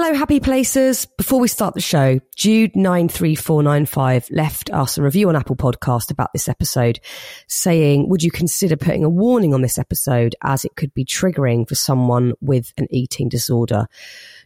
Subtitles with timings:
[0.00, 1.06] Hello, happy places.
[1.06, 6.48] Before we start the show, Jude93495 left us a review on Apple Podcast about this
[6.48, 7.00] episode,
[7.48, 11.68] saying, Would you consider putting a warning on this episode as it could be triggering
[11.68, 13.88] for someone with an eating disorder?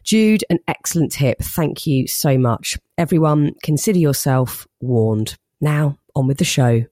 [0.03, 1.37] Jude, an excellent tip.
[1.39, 2.79] Thank you so much.
[2.97, 5.37] Everyone, consider yourself warned.
[5.61, 6.85] Now, on with the show.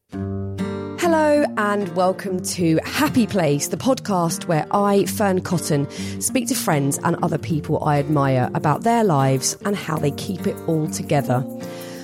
[1.58, 5.90] And welcome to Happy Place, the podcast where I, Fearne Cotton,
[6.21, 10.45] speak to friends and other people I admire about their lives and how they keep
[10.45, 11.44] it all together.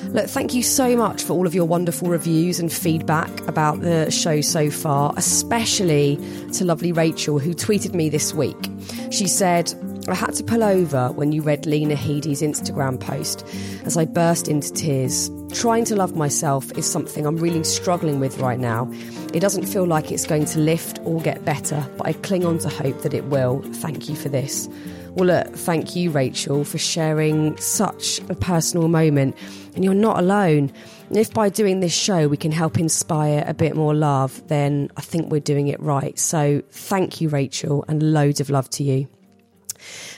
[0.10, 4.10] Look, thank you so much for all of your wonderful reviews and feedback about the
[4.10, 6.18] show so far, especially
[6.54, 8.70] to lovely Rachel, who tweeted me this week.
[9.12, 9.74] She said,
[10.10, 13.46] I had to pull over when you read Lena Headey's Instagram post
[13.84, 15.30] as I burst into tears.
[15.52, 18.90] Trying to love myself is something I'm really struggling with right now.
[19.34, 22.58] It doesn't feel like it's going to lift or get better, but I cling on
[22.60, 23.62] to hope that it will.
[23.74, 24.70] Thank you for this.
[25.16, 29.36] Well, look, thank you, Rachel, for sharing such a personal moment.
[29.76, 30.72] And you're not alone.
[31.12, 35.02] If by doing this show we can help inspire a bit more love, then I
[35.02, 36.18] think we're doing it right.
[36.18, 39.08] So thank you, Rachel, and loads of love to you.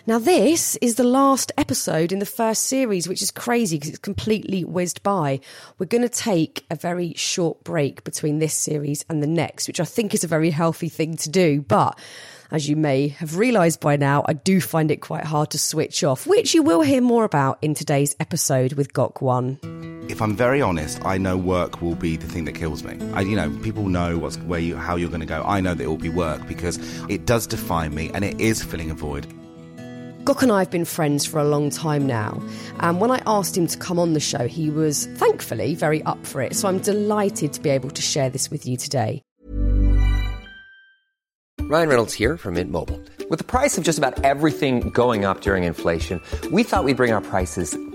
[0.07, 3.99] Now, this is the last episode in the first series, which is crazy because it's
[3.99, 5.39] completely whizzed by.
[5.77, 9.79] We're going to take a very short break between this series and the next, which
[9.79, 11.61] I think is a very healthy thing to do.
[11.61, 11.99] But
[12.51, 16.03] as you may have realised by now, I do find it quite hard to switch
[16.03, 19.59] off, which you will hear more about in today's episode with Gok Wan.
[20.09, 22.97] If I'm very honest, I know work will be the thing that kills me.
[23.13, 25.43] I, you know, people know what's where you, how you're going to go.
[25.45, 28.63] I know that it will be work because it does define me, and it is
[28.63, 29.27] filling a void.
[30.29, 32.39] Gok and I have been friends for a long time now.
[32.81, 36.23] And when I asked him to come on the show, he was thankfully very up
[36.23, 36.53] for it.
[36.53, 39.23] So I'm delighted to be able to share this with you today.
[41.61, 43.01] Ryan Reynolds here from Mint Mobile.
[43.31, 47.11] With the price of just about everything going up during inflation, we thought we'd bring
[47.11, 47.75] our prices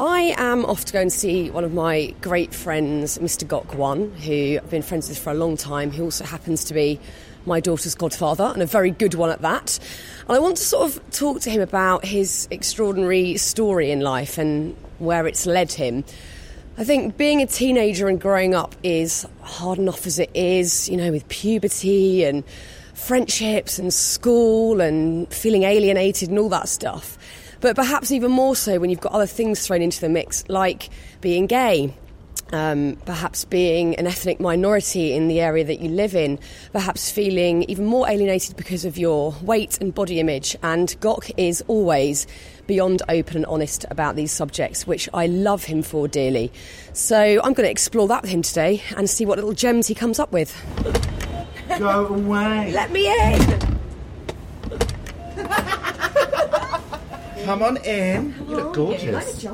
[0.00, 3.46] I am off to go and see one of my great friends, Mr.
[3.46, 5.90] Gok Wan, who I've been friends with for a long time.
[5.90, 6.98] He also happens to be
[7.44, 9.78] my daughter's godfather, and a very good one at that.
[10.26, 14.38] And I want to sort of talk to him about his extraordinary story in life
[14.38, 16.04] and where it's led him.
[16.78, 20.96] I think being a teenager and growing up is hard enough as it is, you
[20.96, 22.42] know, with puberty and
[22.94, 27.18] friendships and school and feeling alienated and all that stuff.
[27.60, 30.88] But perhaps even more so when you've got other things thrown into the mix, like
[31.20, 31.94] being gay,
[32.52, 36.38] um, perhaps being an ethnic minority in the area that you live in,
[36.72, 40.56] perhaps feeling even more alienated because of your weight and body image.
[40.62, 42.26] And Gok is always
[42.66, 46.52] beyond open and honest about these subjects, which I love him for dearly.
[46.92, 49.94] So I'm going to explore that with him today and see what little gems he
[49.94, 50.56] comes up with.
[51.78, 52.72] Go away.
[52.72, 53.80] Let me in!
[57.44, 58.34] Come on in.
[58.48, 59.46] You look gorgeous.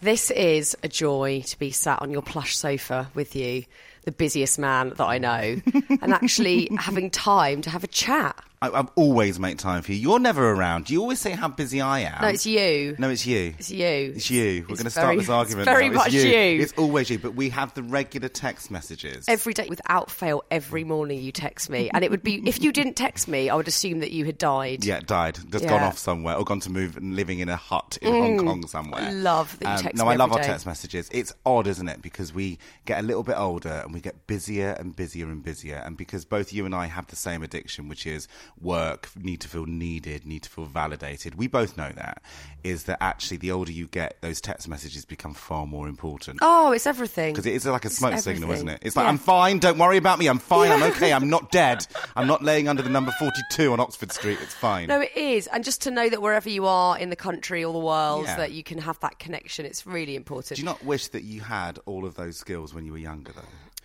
[0.00, 3.64] This is a joy to be sat on your plush sofa with you,
[4.04, 5.60] the busiest man that I know,
[6.02, 8.36] and actually having time to have a chat.
[8.64, 9.98] I, I always make time for you.
[9.98, 10.88] You're never around.
[10.88, 12.22] You always say how busy I am.
[12.22, 12.96] No, it's you.
[12.98, 13.54] No, it's you.
[13.58, 14.12] It's you.
[14.16, 14.62] It's you.
[14.62, 15.68] We're going to start very- this argument.
[15.68, 15.96] it's very now.
[15.96, 16.32] much it's you.
[16.32, 17.18] It's always you.
[17.18, 19.26] But we have the regular text messages.
[19.28, 21.90] Every day, without fail, every morning you text me.
[21.92, 24.38] And it would be, if you didn't text me, I would assume that you had
[24.38, 24.84] died.
[24.84, 25.38] yeah, died.
[25.50, 25.70] Just Yeah.
[25.70, 28.46] gone off somewhere or gone to move and living in a hut in Hong mm.
[28.46, 29.02] Kong somewhere.
[29.02, 30.44] I love that you um, text No, I love our day.
[30.44, 31.08] text messages.
[31.12, 32.00] It's odd, isn't it?
[32.02, 35.82] Because we get a little bit older and we get busier and busier and busier.
[35.84, 38.28] And because both you and I have the same addiction, which is
[38.60, 41.34] work, need to feel needed, need to feel validated.
[41.34, 42.22] We both know that.
[42.62, 46.38] Is that actually the older you get, those text messages become far more important.
[46.40, 47.32] Oh, it's everything.
[47.34, 48.68] Because it is like a smoke signal, everything.
[48.68, 48.78] isn't it?
[48.82, 49.10] It's like, Yeah.
[49.10, 51.86] I'm fine, don't worry about me, I'm fine, I'm okay, I'm not dead.
[52.16, 54.88] I'm not laying under the number 42 on Oxford Street, it's fine.
[54.88, 55.46] No, it is.
[55.48, 58.36] And just to know that wherever you are in the country or the world, Yeah.
[58.36, 60.56] that you can have that connection, it's really important.
[60.56, 63.32] Do you not wish that you had all of those skills when you were younger,
[63.32, 63.42] though?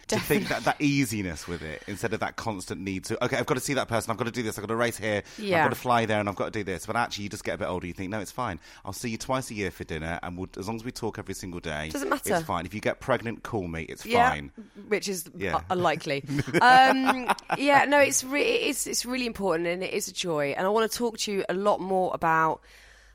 [0.09, 3.45] To think that that easiness with it instead of that constant need to okay i've
[3.45, 5.23] got to see that person i've got to do this i've got to race here
[5.37, 5.59] Yeah.
[5.59, 7.43] i've got to fly there and i've got to do this but actually you just
[7.43, 9.71] get a bit older you think no it's fine i'll see you twice a year
[9.71, 12.35] for dinner and we'll, as long as we talk every single day Doesn't matter.
[12.35, 14.51] it's fine if you get pregnant call me it's yeah, fine
[14.87, 15.57] which is Yeah.
[15.57, 16.23] u- unlikely.
[16.61, 20.53] um, yeah, no, it's re- it's it's really important and it is a joy.
[20.57, 22.61] And I want to talk to you a lot more about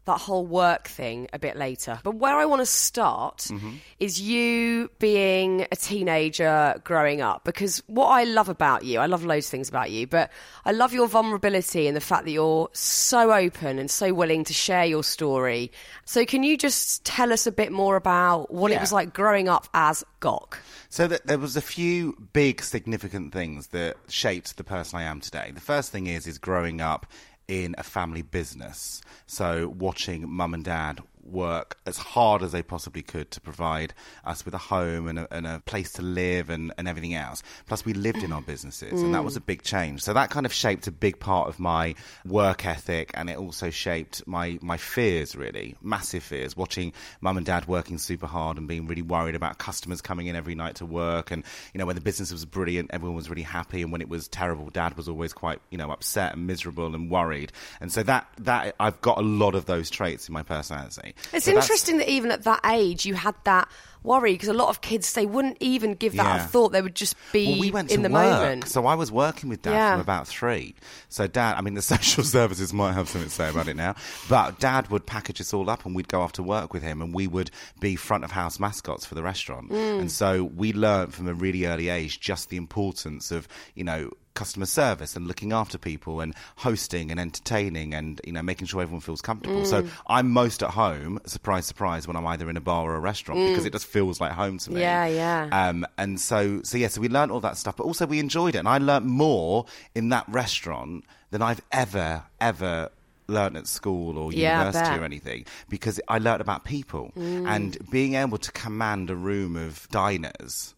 [0.07, 1.99] that whole work thing a bit later.
[2.03, 3.15] But where I want to start
[3.55, 3.71] Mm-hmm.
[4.01, 7.45] is you being a teenager growing up.
[7.45, 10.31] Because what I love about you, I love loads of things about you, but
[10.65, 14.53] I love your vulnerability and the fact that you're so open and so willing to
[14.53, 15.71] share your story.
[16.05, 19.49] So can you just tell us a bit more about what it was like growing
[19.49, 20.55] up as Gok?
[20.89, 25.21] So that there was a few big significant things that shaped the person I am
[25.21, 25.51] today.
[25.55, 27.07] The first thing is is growing up
[27.49, 29.03] in a family business.
[29.27, 33.95] So watching mum and dad work as hard as they possibly could to provide
[34.25, 37.43] us with a home and a, and a place to live and, and everything else.
[37.67, 39.25] Plus, we lived in our businesses, and that mm.
[39.25, 40.03] was a big change.
[40.03, 41.95] So that kind of shaped a big part of my
[42.25, 46.57] work ethic, and it also shaped my my fears, really massive fears.
[46.57, 50.37] Watching mum and dad working super hard and being really worried about customers coming in
[50.37, 53.43] every night to work, and you know when the business was brilliant, everyone was really
[53.43, 56.95] happy, and when it was terrible, dad was always quite you know upset and miserable
[56.95, 57.53] and worried.
[57.81, 61.14] And so that that I've got a lot of those traits in my personality.
[61.33, 63.69] It's So interesting that even at that age you had that
[64.03, 66.45] worry because a lot of kids they wouldn't even give that Yeah.
[66.45, 66.73] a thought.
[66.73, 68.69] They would just be Well, we went in the work, moment.
[68.69, 69.93] so I was working with dad Yeah.
[69.93, 70.75] from about three.
[71.09, 73.95] So dad, I mean, the social services might have something to say about it now,
[74.29, 77.01] but dad would package us all up, and we'd go off to work with him,
[77.01, 77.51] and we would
[77.81, 79.71] be front of house mascots for the restaurant.
[79.71, 80.01] Mm.
[80.01, 84.11] And so we learned from a really early age just the importance of you know
[84.35, 88.83] customer service and looking after people and hosting and entertaining and you know making sure
[88.83, 89.63] everyone feels comfortable.
[89.63, 89.67] Mm.
[89.67, 93.01] So I'm most at home, surprise, surprise, when I'm either in a bar or a
[93.01, 94.77] restaurant because it just feels like home to me.
[94.77, 94.81] Mm.
[94.81, 95.49] Yeah, yeah.
[95.69, 98.55] Um, and so, so yeah, so we learned all that stuff, but also we enjoyed
[98.55, 98.59] it.
[98.59, 102.91] And I learnt more in that restaurant than I've ever, ever
[103.27, 105.01] learnt at school or university bet.
[105.01, 109.89] or anything because I learnt about people and being able to command a room of
[109.91, 110.74] diners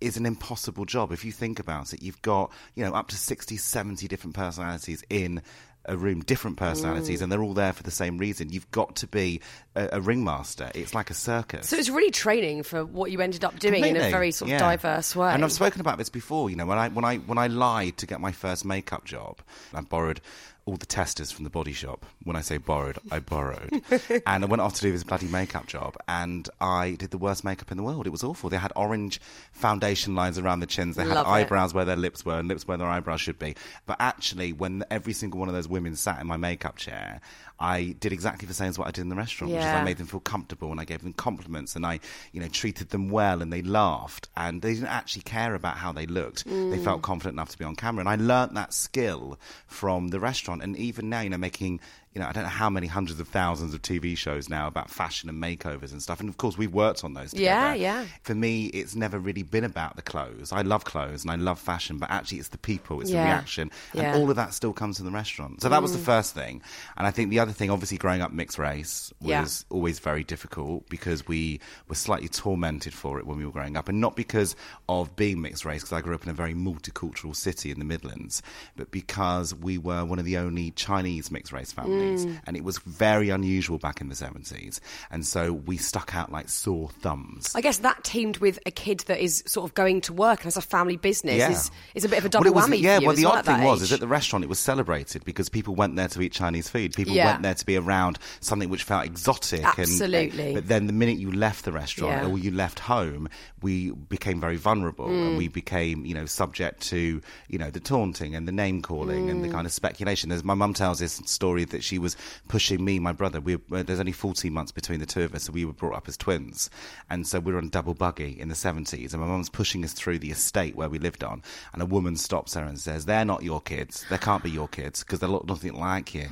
[0.00, 3.16] is an impossible job if you think about it you've got you know up to
[3.16, 5.42] 60 70 different personalities in
[5.86, 7.22] a room different personalities mm.
[7.24, 9.40] and they're all there for the same reason you've got to be
[9.76, 13.44] a, a ringmaster it's like a circus so it's really training for what you ended
[13.44, 14.58] up doing in a very sort of yeah.
[14.58, 15.32] diverse way.
[15.32, 16.50] And I've spoken about this before.
[16.50, 19.40] You know, when I when I when I lied to get my first makeup job,
[19.72, 20.20] I borrowed
[20.66, 22.06] all the testers from the body shop.
[22.22, 23.82] When I say borrowed, I borrowed,
[24.26, 27.44] and I went off to do this bloody makeup job, and I did the worst
[27.44, 28.06] makeup in the world.
[28.06, 28.48] It was awful.
[28.48, 29.20] They had orange
[29.52, 30.96] foundation lines around the chins.
[30.96, 31.30] They had Love it.
[31.30, 33.54] eyebrows where their lips were, and lips where their eyebrows should be.
[33.86, 37.20] But actually, when every single one of those women sat in my makeup chair,
[37.58, 39.84] I did exactly the same as what I did in the restaurant, which is I
[39.84, 42.00] made them feel comfortable and I gave them compliments and I,
[42.32, 45.92] you know, treated them well and they laughed and they didn't actually care about how
[45.92, 46.44] they looked.
[46.44, 47.04] They felt mm.
[47.04, 48.00] confident enough to be on camera.
[48.00, 50.62] And I learnt that skill from the restaurant.
[50.62, 51.80] And even now, you know, making,
[52.14, 54.88] you know, I don't know how many hundreds of thousands of TV shows now about
[54.88, 56.20] fashion and makeovers and stuff.
[56.20, 57.74] And of course, we've worked on those together.
[57.74, 58.04] Yeah, yeah.
[58.22, 60.52] For me, it's never really been about the clothes.
[60.52, 63.24] I love clothes and I love fashion, but actually, it's the people, it's Yeah.
[63.24, 63.70] the reaction.
[63.94, 64.02] Yeah.
[64.12, 65.60] And all of that still comes from the restaurant.
[65.60, 66.04] So that was the mm.
[66.04, 66.62] first thing.
[66.96, 69.46] And I think the other thing, obviously, growing up mixed race was Yeah.
[69.74, 71.58] always very difficult because we
[71.88, 73.88] were slightly tormented for it when we were growing up.
[73.88, 74.54] And not because
[74.88, 77.84] of being mixed race, because I grew up in a very multicultural city in the
[77.84, 78.40] Midlands,
[78.76, 82.03] but because we were one of the only Chinese mixed race families.
[82.46, 84.80] And it was very unusual back in the 70s.
[85.10, 87.52] And so we stuck out like sore thumbs.
[87.54, 90.44] I guess that teamed with a kid that is sort of going to work and
[90.44, 91.50] has a family business Yeah.
[91.50, 93.32] is, is a bit of a Well, double it was- whammy Yeah, well, the well
[93.36, 96.20] odd thing was is at the restaurant it was celebrated because people went there to
[96.22, 96.94] eat Chinese food.
[96.94, 97.26] People Yeah.
[97.32, 99.62] went there to be around something which felt exotic.
[99.64, 100.54] and- Absolutely.
[100.54, 102.28] but then the minute you left the restaurant Yeah.
[102.30, 103.28] or you left home,
[103.62, 105.28] we became very vulnerable Mm.
[105.28, 109.30] and we became, you know, subject to, you know, the taunting and the name calling
[109.30, 109.52] and the Mm.
[109.52, 110.28] kind of speculation.
[110.30, 112.16] There's my mum tells this story that she was
[112.48, 113.40] pushing me, my brother.
[113.40, 115.94] We uh, there's only 14 months between the two of us, so we were brought
[115.94, 116.70] up as twins,
[117.10, 119.92] and so we were on double buggy in the 70s, and my mum's pushing us
[119.92, 123.24] through the estate where we lived on, and a woman stops her and says, "They're
[123.24, 124.04] not your kids.
[124.10, 126.28] They can't be your kids because they look nothing like you."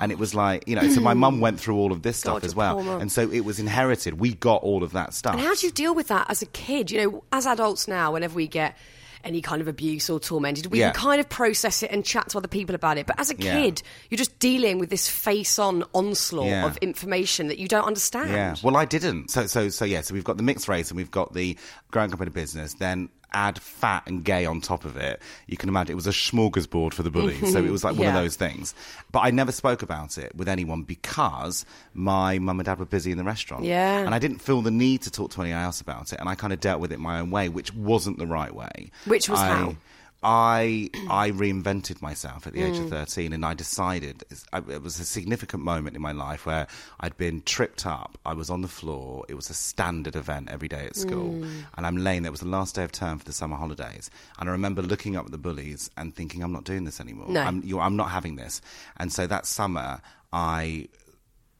[0.00, 2.34] And it was like, you know, so my mum went through all of this stuff
[2.34, 3.00] God, as well.
[3.00, 4.20] And so it was inherited.
[4.20, 5.32] We got all of that stuff.
[5.34, 6.90] And how do you deal with that as a kid?
[6.90, 8.76] You know, as adults now, whenever we get
[9.24, 10.92] any kind of abuse or tormented, we Yeah.
[10.92, 13.06] can kind of process it and chat to other people about it.
[13.06, 13.60] But as a Yeah.
[13.60, 16.66] kid, you're just dealing with this face-on onslaught Yeah.
[16.66, 18.30] of information that you don't understand.
[18.30, 18.56] Yeah.
[18.62, 19.30] Well, I didn't.
[19.30, 20.00] So, so, so, yeah.
[20.00, 21.56] So we've got the mixed race, and we've got the
[21.90, 22.74] growing up in a business.
[22.74, 26.10] Then, add fat and gay on top of it, you can imagine it was a
[26.10, 27.52] smorgasbord for the bullies.
[27.52, 28.74] so it was like one of those things.
[29.12, 33.12] But I never spoke about it with anyone because my mum and dad were busy
[33.12, 33.64] in the restaurant.
[33.64, 34.00] Yeah.
[34.00, 36.20] And I didn't feel the need to talk to anyone else about it.
[36.20, 38.90] And I kind of dealt with it my own way, which wasn't the right way.
[39.06, 39.76] Which was I, how?
[40.22, 42.90] I I reinvented myself at the age of Mm.
[42.90, 44.22] 13 and I decided
[44.52, 46.66] it was a significant moment in my life where
[47.00, 48.18] I'd been tripped up.
[48.26, 49.24] I was on the floor.
[49.28, 51.32] It was a standard event every day at school.
[51.32, 51.64] Mm.
[51.76, 52.28] and I'm laying there.
[52.28, 54.10] It was the last day of term for the summer holidays.
[54.38, 57.28] And I remember looking up at the bullies and thinking I'm not doing this anymore.
[57.30, 57.40] No.
[57.40, 58.60] I'm, I'm not having this.
[58.98, 60.88] And so that summer I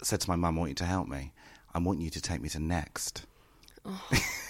[0.03, 1.33] said to my mum I want you to help me.
[1.75, 3.25] I want you to take me to Next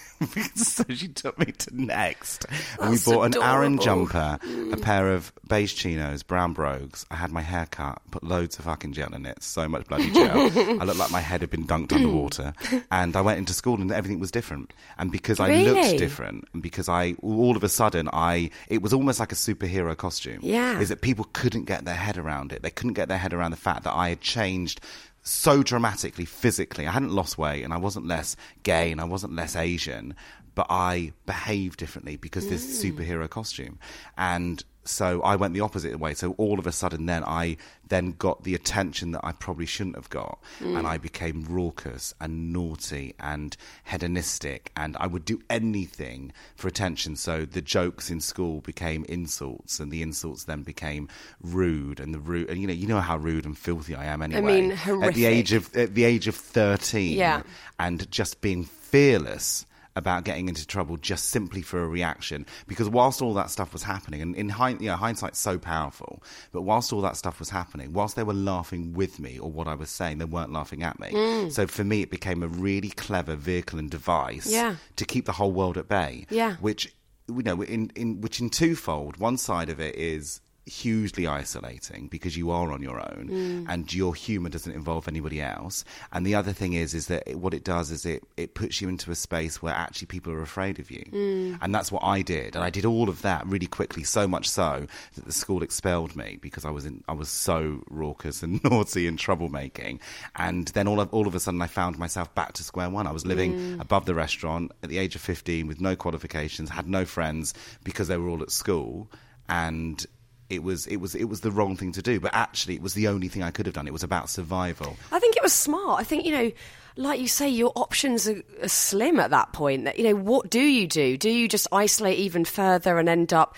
[0.55, 2.45] so she took me to Next.
[2.79, 4.37] and we bought an Aran jumper,
[4.71, 7.05] a pair of beige chinos, brown brogues.
[7.09, 10.11] I had my hair cut, put loads of fucking gel in it, so much bloody
[10.11, 10.37] gel.
[10.81, 12.53] I looked like my head had been dunked underwater.
[12.91, 14.73] And I went into school and everything was different.
[14.97, 15.71] And because I Really?
[15.71, 19.35] looked different, and because I, all of a sudden, I, it was almost like a
[19.35, 20.39] superhero costume.
[20.41, 20.79] Yeah.
[20.79, 22.61] Is that people couldn't get their head around it.
[22.61, 24.81] They couldn't get their head around the fact that I had changed
[25.23, 26.87] so dramatically physically.
[26.87, 30.15] I hadn't lost weight and I wasn't less gay and I wasn't less Asian,
[30.55, 32.93] but I behaved differently because this mm.
[32.93, 33.79] superhero costume.
[34.17, 36.13] And so I went the opposite way.
[36.13, 37.57] So all of a sudden, then I
[37.87, 40.77] then got the attention that I probably shouldn't have got, mm.
[40.77, 47.15] and I became raucous and naughty and hedonistic, and I would do anything for attention.
[47.15, 51.09] So the jokes in school became insults, and the insults then became
[51.41, 54.21] rude, and the rude, and you know, you know how rude and filthy I am
[54.21, 54.39] anyway.
[54.39, 57.43] I mean, At the age of at the age of thirteen, Yeah.
[57.79, 62.45] and just being fearless about getting into trouble just simply for a reaction.
[62.67, 66.23] Because whilst all that stuff was happening, and in hind, you know, hindsight's so powerful,
[66.51, 69.67] but whilst all that stuff was happening, whilst they were laughing with me or what
[69.67, 71.09] I was saying, they weren't laughing at me.
[71.11, 71.51] Mm.
[71.51, 74.75] So for me, it became a really clever vehicle and device Yeah.
[74.95, 76.25] to keep the whole world at bay.
[76.29, 76.55] Yeah.
[76.55, 76.93] Which
[77.27, 82.37] you know, in, in which in twofold, one side of it is hugely isolating because
[82.37, 83.65] you are on your own Mm.
[83.67, 87.39] and your humor doesn't involve anybody else and the other thing is is that it,
[87.39, 90.41] what it does is it it puts you into a space where actually people are
[90.41, 91.57] afraid of you Mm.
[91.61, 94.47] and that's what I did and I did all of that really quickly so much
[94.49, 98.63] so that the school expelled me because I was in I was so raucous and
[98.71, 99.99] naughty and troublemaking
[100.35, 103.07] and then all of all of a sudden I found myself back to square one
[103.07, 103.81] I was living Mm.
[103.81, 107.53] above the restaurant at the age of 15 with no qualifications had no friends
[107.83, 109.09] because they were all at school
[109.49, 110.05] and
[110.51, 112.93] it was it was it was the wrong thing to do but actually it was
[112.93, 115.53] the only thing I could have done it was about survival I think it was
[115.53, 115.99] smart.
[115.99, 116.51] I think, you know,
[116.97, 119.85] like you say, your options are, are slim at that point.
[119.85, 121.17] That You know, what do you do?
[121.17, 123.55] Do you just isolate even further and end up,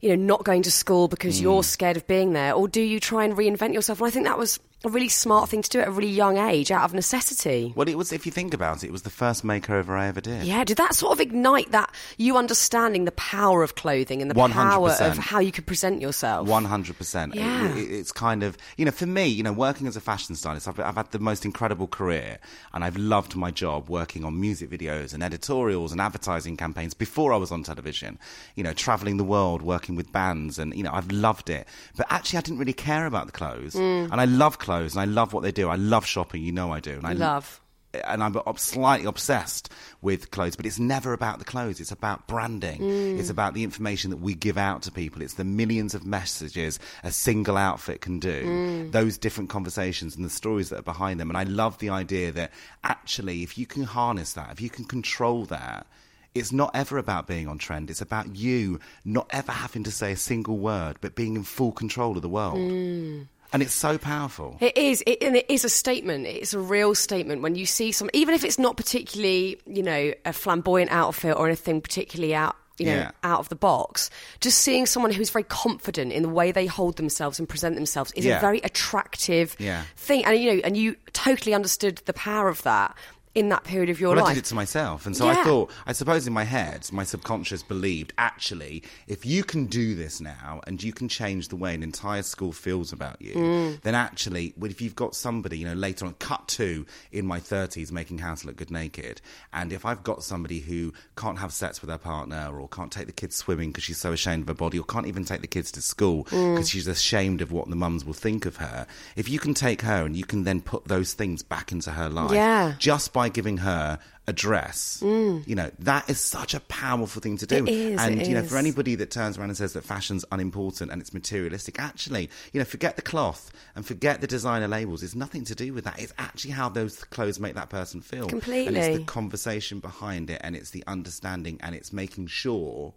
[0.00, 1.44] you know, not going to school because hmm.
[1.44, 2.52] you're scared of being there?
[2.52, 4.00] Or do you try and reinvent yourself?
[4.00, 6.38] And I think that was a really smart thing to do at a really young
[6.38, 7.72] age out of necessity.
[7.76, 10.20] well it was if you think about it it was the first makeover I ever
[10.20, 14.30] did Yeah, did that sort of ignite that you understanding the power of clothing and
[14.30, 15.10] the power 100%.
[15.10, 16.46] of how you could present yourself?
[16.48, 17.34] One hundred percent.
[17.34, 17.74] Yeah.
[17.76, 20.78] It's kind of you know for me, you know, working as a fashion stylist, I've,
[20.80, 22.38] I've had the most incredible career,
[22.74, 27.32] and I've loved my job working on music videos and editorials and advertising campaigns before
[27.32, 28.18] I was on television.
[28.54, 31.66] You know, traveling the world, working with bands, and you know, I've loved it.
[31.96, 34.10] But actually, I didn't really care about the clothes, Mm.
[34.12, 35.68] and I love clothes, and I love what they do.
[35.68, 36.42] I love shopping.
[36.42, 36.92] You know, I do.
[36.92, 37.60] And I Love.
[38.04, 41.80] and I'm slightly obsessed with clothes, but it's never about the clothes.
[41.80, 42.80] It's about branding.
[42.80, 43.18] Mm.
[43.18, 45.22] It's about the information that we give out to people.
[45.22, 48.92] It's the millions of messages a single outfit can do, Mm.
[48.92, 51.30] those different conversations and the stories that are behind them.
[51.30, 52.52] And I love the idea that
[52.84, 55.86] actually, if you can harness that, if you can control that,
[56.34, 57.88] it's not ever about being on trend.
[57.88, 61.72] It's about you not ever having to say a single word, but being in full
[61.72, 62.58] control of the world.
[62.58, 63.28] Mm.
[63.52, 64.56] And it's so powerful.
[64.60, 66.26] It is, it, and it is a statement.
[66.26, 70.12] It's a real statement when you see some, even if it's not particularly, you know,
[70.24, 73.10] a flamboyant outfit or anything particularly out, you know, Yeah.
[73.22, 74.10] out of the box.
[74.40, 78.12] Just seeing someone who's very confident in the way they hold themselves and present themselves
[78.12, 78.36] is Yeah.
[78.38, 79.82] a very attractive Yeah.
[79.96, 80.24] thing.
[80.24, 82.94] And you know, and you totally understood the power of that
[83.36, 84.30] in that period of your Well, life.
[84.32, 85.06] I did it to myself.
[85.06, 89.44] And so I thought, I suppose in my head, my subconscious believed, actually, if you
[89.44, 93.20] can do this now and you can change the way an entire school feels about
[93.20, 93.82] you, Mm.
[93.82, 97.92] then actually, if you've got somebody, you know, later on, cut to in my 30s
[97.92, 99.20] making house look good naked,
[99.52, 103.06] and if I've got somebody who can't have sex with her partner or can't take
[103.06, 105.46] the kids swimming because she's so ashamed of her body or can't even take the
[105.46, 106.54] kids to school Mm.
[106.54, 109.82] because she's ashamed of what the mums will think of her, if you can take
[109.82, 112.74] her and you can then put those things back into her life, Yeah.
[112.78, 115.00] just by by giving her a dress.
[115.46, 117.64] You know, that is such a powerful thing to do.
[117.64, 117.68] Mm.
[117.68, 118.50] It is, and you know, is.
[118.50, 122.60] for anybody that turns around and says that fashion's unimportant and it's materialistic, actually, you
[122.60, 125.02] know, forget the cloth and forget the designer labels.
[125.02, 126.00] It's nothing to do with that.
[126.00, 128.28] It's actually how those clothes make that person feel.
[128.28, 132.94] And it's the conversation behind it and it's the understanding and it's making sure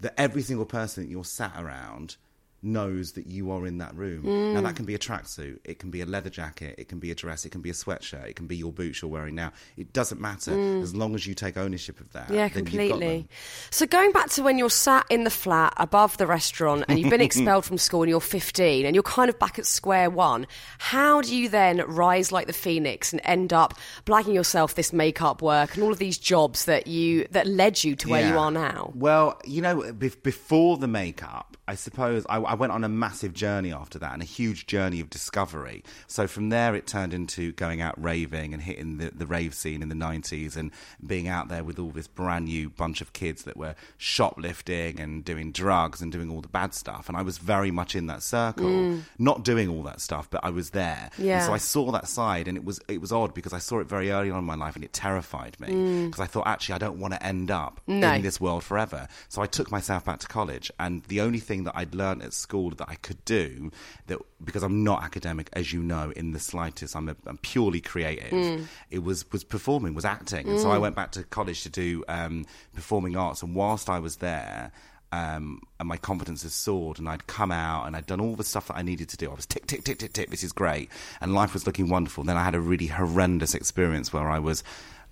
[0.00, 2.16] that every single person that you're sat around
[2.62, 4.24] knows that you are in that room.
[4.24, 4.54] Mm.
[4.54, 7.10] Now that can be a tracksuit, it can be a leather jacket, it can be
[7.10, 9.52] a dress, it can be a sweatshirt, it can be your boots you're wearing now.
[9.76, 12.28] It doesn't matter as long as you take ownership of that.
[12.28, 12.34] Mm.
[12.34, 13.28] Yeah, then you've got completely.
[13.70, 17.10] So going back to when you're sat in the flat above the restaurant and you've
[17.10, 20.46] been expelled from school and you're 15 and you're kind of back at square one,
[20.78, 23.74] how do you then rise like the phoenix and end up
[24.04, 27.94] blagging yourself this makeup work and all of these jobs that you that led you
[27.96, 28.92] to where you are now?
[28.94, 33.34] Well, you know, bef- before the makeup, I suppose I, I went on a massive
[33.34, 35.84] journey after that and a huge journey of discovery.
[36.06, 39.82] So from there, it turned into going out raving and hitting the, the rave scene
[39.82, 40.70] in the 90s and
[41.06, 45.24] being out there with all this brand new bunch of kids that were shoplifting and
[45.24, 47.08] doing drugs and doing all the bad stuff.
[47.08, 49.02] And I was very much in that circle, mm.
[49.18, 51.10] not doing all that stuff, but I was there.
[51.16, 51.46] And Yeah.
[51.46, 53.88] so I saw that side and it was it was odd because I saw it
[53.88, 56.06] very early on in my life and it terrified me mm.
[56.06, 58.12] because I thought actually I don't want to end up No.
[58.14, 59.08] in this world forever.
[59.28, 62.32] So I took myself back to college and the only thing that I'd learned at
[62.32, 63.70] school that I could do
[64.06, 67.80] that because I'm not academic as you know in the slightest I'm, a, I'm purely
[67.80, 71.68] creative it was was performing was acting and so I went back to college to
[71.68, 74.72] do um, performing arts and whilst I was there
[75.10, 78.44] um, and my confidence has soared, and I'd come out and I'd done all the
[78.44, 79.30] stuff that I needed to do.
[79.30, 80.30] I was tick, tick, tick, tick, tick.
[80.30, 82.24] This is great, and life was looking wonderful.
[82.24, 84.62] Then I had a really horrendous experience where I was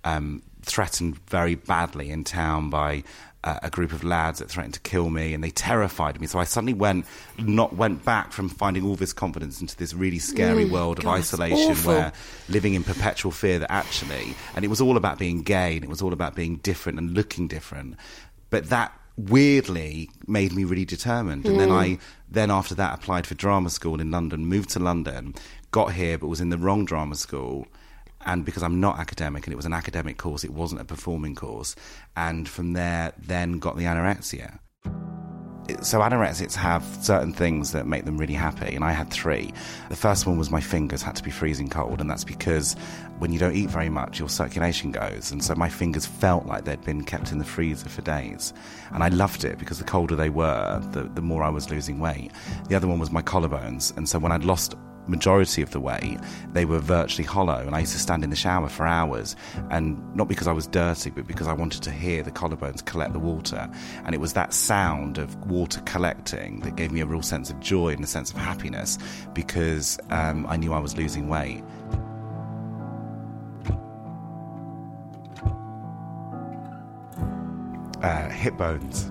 [0.03, 3.03] um, threatened very badly in town by
[3.47, 6.27] uh, a group of lads that threatened to kill me, and they terrified me.
[6.27, 7.05] So I suddenly went
[7.37, 11.19] not went back from finding all this confidence into this really scary world of God,
[11.19, 12.11] isolation where
[12.49, 15.89] living in perpetual fear that actually, and it was all about being gay, and it
[15.89, 17.95] was all about being different and looking different.
[18.49, 21.45] But that weirdly made me really determined.
[21.45, 21.97] And then I,
[22.29, 25.33] then after that, applied for drama school in London, moved to London,
[25.71, 27.67] got here, but was in the wrong drama school.
[28.27, 31.33] And because I'm not academic and it was an academic course, it wasn't a performing
[31.33, 31.75] course.
[32.15, 34.59] And from there, then got the anorexia
[35.81, 39.53] so anorexics have certain things that make them really happy, and I had three.
[39.89, 42.75] The first one was my fingers had to be freezing cold, and that's because
[43.19, 46.65] when you don't eat very much, your circulation goes, and so my fingers felt like
[46.65, 48.53] they'd been kept in the freezer for days.
[48.91, 51.99] And I loved it because the colder they were, the, the more I was losing
[51.99, 52.31] weight.
[52.69, 54.75] The other one was my collarbones, and so when I'd lost
[55.07, 56.19] majority of the weight,
[56.53, 57.59] they were virtually hollow.
[57.59, 59.35] And I used to stand in the shower for hours,
[59.69, 63.13] and not because I was dirty, but because I wanted to hear the collarbones collect
[63.13, 63.69] the water.
[64.05, 67.59] And it was that sound of water collecting that gave me a real sense of
[67.59, 68.97] joy and a sense of happiness
[69.33, 71.63] because um, I knew I was losing weight.
[78.01, 79.09] Uh, hip bones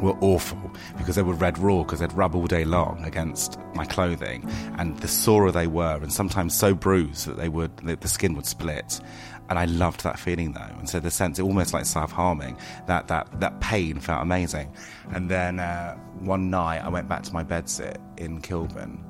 [0.00, 3.84] were awful because they were red raw because they'd rub all day long against my
[3.84, 8.08] clothing and the sorer they were and sometimes so bruised that they would that the
[8.08, 9.00] skin would split.
[9.48, 10.60] And I loved that feeling though.
[10.78, 14.74] And so the sense it almost like self-harming that that that pain felt amazing.
[15.10, 19.04] And then uh, one night I went back to my bedsit in Kilburn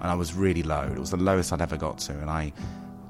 [0.00, 0.84] and I was really low.
[0.84, 2.12] It was the lowest I'd ever got to.
[2.12, 2.52] And I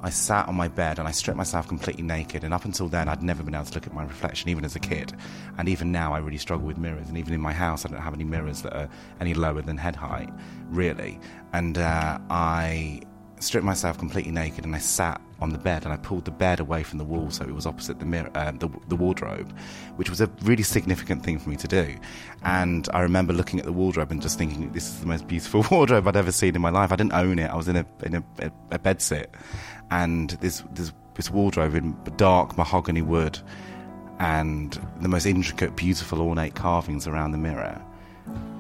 [0.03, 2.45] I sat on my bed and I stripped myself completely naked.
[2.45, 4.77] And up until then, I'd never been able to look at my reflection, even as
[4.77, 5.13] a kid.
[5.59, 7.09] And even now, I really struggle with mirrors.
[7.09, 8.89] And even in my house, I don't have any mirrors that are
[9.21, 10.31] any lower than head height,
[10.69, 11.19] really.
[11.53, 13.03] And uh, I
[13.43, 16.61] stripped myself completely naked and I sat on the bed and I pulled the bed
[16.61, 19.57] away from the wall so it was opposite the mirror, uh, the, the wardrobe,
[19.97, 21.95] which was a really significant thing for me to do.
[22.43, 25.65] And I remember looking at the wardrobe and just thinking, this is the most beautiful
[25.71, 26.93] wardrobe I'd ever seen in my life.
[26.93, 27.47] I didn't own it.
[27.51, 28.25] I was in a in a,
[28.71, 29.35] a, bed sit,
[29.91, 33.39] and this this this wardrobe in dark mahogany wood,
[34.19, 37.81] and the most intricate, beautiful, ornate carvings around the mirror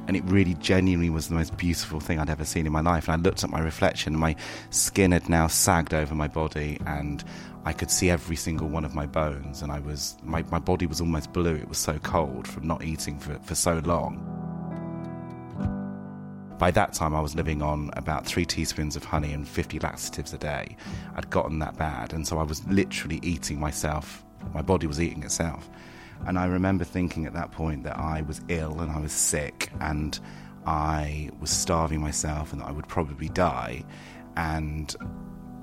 [0.08, 3.08] and it really genuinely was the most beautiful thing I'd ever seen in my life.
[3.08, 4.34] And I looked at my reflection, and my
[4.70, 7.22] skin had now sagged over my body, and
[7.66, 9.60] I could see every single one of my bones.
[9.60, 11.54] And I was my, my body was almost blue.
[11.54, 14.24] It was so cold from not eating for, for so long.
[16.58, 20.32] By that time, I was living on about three teaspoons of honey and 50 laxatives
[20.32, 20.74] a day.
[21.16, 24.24] I'd gotten that bad, and so I was literally eating myself.
[24.54, 25.68] My body was eating itself.
[26.26, 29.70] And I remember thinking at that point that I was ill and I was sick
[29.80, 30.18] and
[30.66, 33.84] I was starving myself and that I would probably die.
[34.36, 34.94] And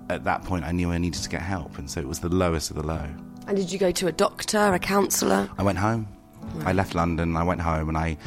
[0.09, 1.77] at that point, I knew I needed to get help.
[1.77, 3.07] And so it was the lowest of the low.
[3.47, 5.49] And did you go to a doctor, a counsellor?
[5.57, 6.07] I went home.
[6.63, 7.35] I left London.
[7.35, 8.17] I went home, and I,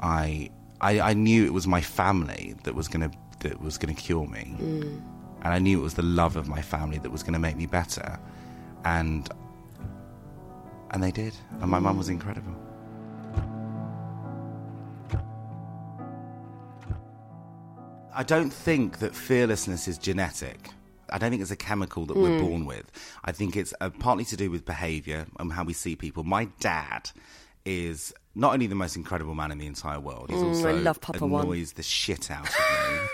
[0.00, 4.26] I, I, I knew it was my family that was gonna that was gonna cure
[4.26, 4.82] me, mm.
[5.42, 7.66] and I knew it was the love of my family that was gonna make me
[7.66, 8.18] better.
[8.84, 9.28] and
[10.90, 12.54] and they did, and my mum was incredible.
[18.14, 20.70] I don't think that fearlessness is genetic.
[21.10, 22.90] I don't think it's a chemical that we're born with.
[23.24, 26.24] I think it's uh, partly to do with behaviour and how we see people.
[26.24, 27.10] My dad
[27.64, 30.72] is not only the most incredible man in the entire world, he's mm, also I
[30.72, 31.44] love Papa Wan.
[31.44, 32.54] annoys the shit out of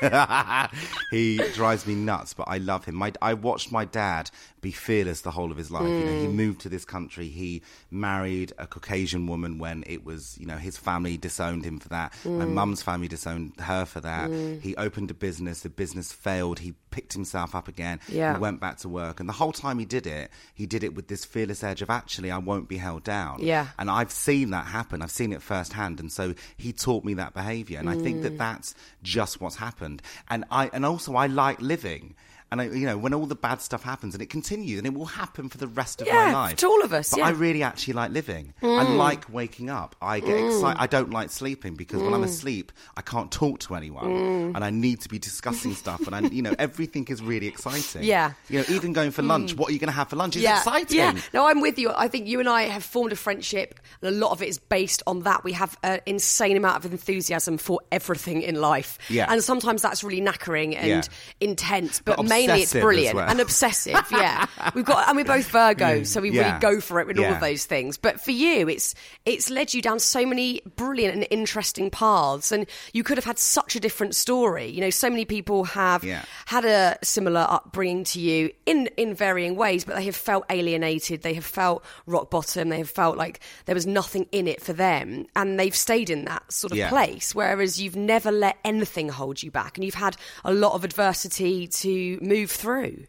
[0.03, 0.69] me.
[1.13, 2.97] he drives me nuts, but I love him.
[2.97, 4.31] My, I watched my dad
[4.61, 5.85] be fearless the whole of his life.
[5.85, 6.35] You know, he mm.
[6.35, 7.29] moved to this country.
[7.29, 11.89] He married a Caucasian woman when it was, you know, his family disowned him for
[11.91, 12.13] that.
[12.25, 12.53] My mm.
[12.53, 14.31] mum's family disowned her for that.
[14.61, 15.61] He opened a business.
[15.61, 16.59] The business failed.
[16.59, 18.01] He picked himself up again.
[18.09, 18.35] Yeah.
[18.35, 20.95] He went back to work, and the whole time he did it, he did it
[20.95, 23.39] with this fearless edge of actually, I won't be held down.
[23.41, 23.69] Yeah.
[23.79, 25.03] And I've seen that happen.
[25.03, 26.01] I've seen it firsthand.
[26.01, 27.79] And so he taught me that behavior.
[27.79, 28.23] And I think Mm.
[28.23, 30.03] that that's just what's happened.
[30.29, 32.15] And I, and also I like living.
[32.53, 34.93] And I, you know, when all the bad stuff happens, and it continues, and it
[34.93, 36.57] will happen for the rest of Yeah, my life.
[36.59, 37.25] to all of us, But yeah.
[37.25, 37.29] Mm.
[37.29, 38.53] I really actually like living.
[38.63, 39.97] I like waking up.
[40.03, 40.79] I get excited.
[40.79, 44.55] I don't like sleeping because when I'm asleep, I can't talk to anyone, Mm.
[44.55, 46.07] and I need to be discussing stuff.
[46.07, 48.05] And I, you know, everything is really exciting.
[48.05, 48.33] Yeah.
[48.51, 49.57] You know, even going for lunch.
[49.57, 50.37] What are you going to have for lunch?
[50.37, 50.99] Is yeah, exciting.
[50.99, 51.91] Yeah, no, I'm with you.
[51.97, 54.59] I think you and I have formed a friendship, and a lot of it is
[54.59, 55.43] based on that.
[55.43, 58.99] We have an insane amount of enthusiasm for everything in life.
[59.09, 59.27] Yeah.
[59.33, 61.03] And sometimes that's really knackering and Yeah.
[61.41, 63.29] intense, but, But it's brilliant well.
[63.29, 64.01] and obsessive.
[64.11, 66.47] Yeah, we've got, and we're both Virgos, mm, so we Yeah.
[66.49, 67.97] really go for it with all of those things.
[67.97, 68.95] But for you, it's
[69.27, 73.39] it's led you down so many brilliant and interesting paths, and you could have had
[73.39, 74.67] such a different story.
[74.67, 76.25] You know, so many people have Yeah.
[76.47, 81.23] had a similar upbringing to you in in varying ways, but they have felt alienated.
[81.23, 82.69] They have felt rock bottom.
[82.69, 86.25] They have felt like there was nothing in it for them, and they've stayed in
[86.27, 86.89] that sort of Yeah.
[86.89, 87.35] place.
[87.35, 91.67] Whereas you've never let anything hold you back, and you've had a lot of adversity
[91.67, 93.05] to move through.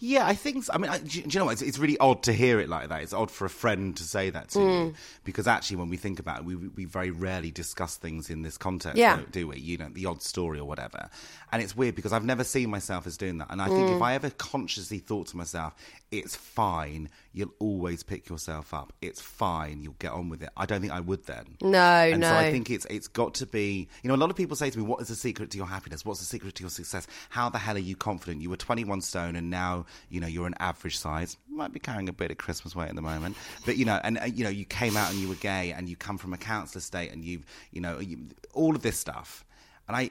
[0.00, 0.64] Yeah, I think.
[0.64, 0.72] So.
[0.74, 1.52] I mean, I, do, you- do you know what?
[1.52, 3.02] It's, it's really odd to hear it like that.
[3.02, 4.86] It's odd for a friend to say that to Mm.
[4.88, 8.42] you because actually, when we think about it, we we very rarely discuss things in
[8.42, 9.20] this context, Yeah.
[9.32, 9.58] do we?
[9.58, 11.08] You know, the odd story or whatever.
[11.52, 13.48] And it's weird because I've never seen myself as doing that.
[13.50, 13.96] And I think Mm.
[13.96, 15.74] if I ever consciously thought to myself,
[16.10, 18.92] "It's fine," you'll always pick yourself up.
[19.00, 19.82] It's fine.
[19.82, 20.50] You'll get on with it.
[20.56, 21.56] I don't think I would then.
[21.62, 22.28] No, and no.
[22.28, 23.88] So I think it's it's got to be.
[24.02, 25.66] You know, a lot of people say to me, "What is the secret to your
[25.66, 26.04] happiness?
[26.04, 27.06] What's the secret to your success?
[27.30, 28.42] How the hell are you confident?
[28.42, 31.36] You were 21 stone, and now you know you're an average size.
[31.48, 34.18] Might be carrying a bit of Christmas weight at the moment, but you know, and
[34.18, 36.38] uh, you know, you came out and you were gay, and you come from a
[36.38, 38.18] council estate, and you've you know you,
[38.54, 39.44] all of this stuff,
[39.86, 40.10] and I.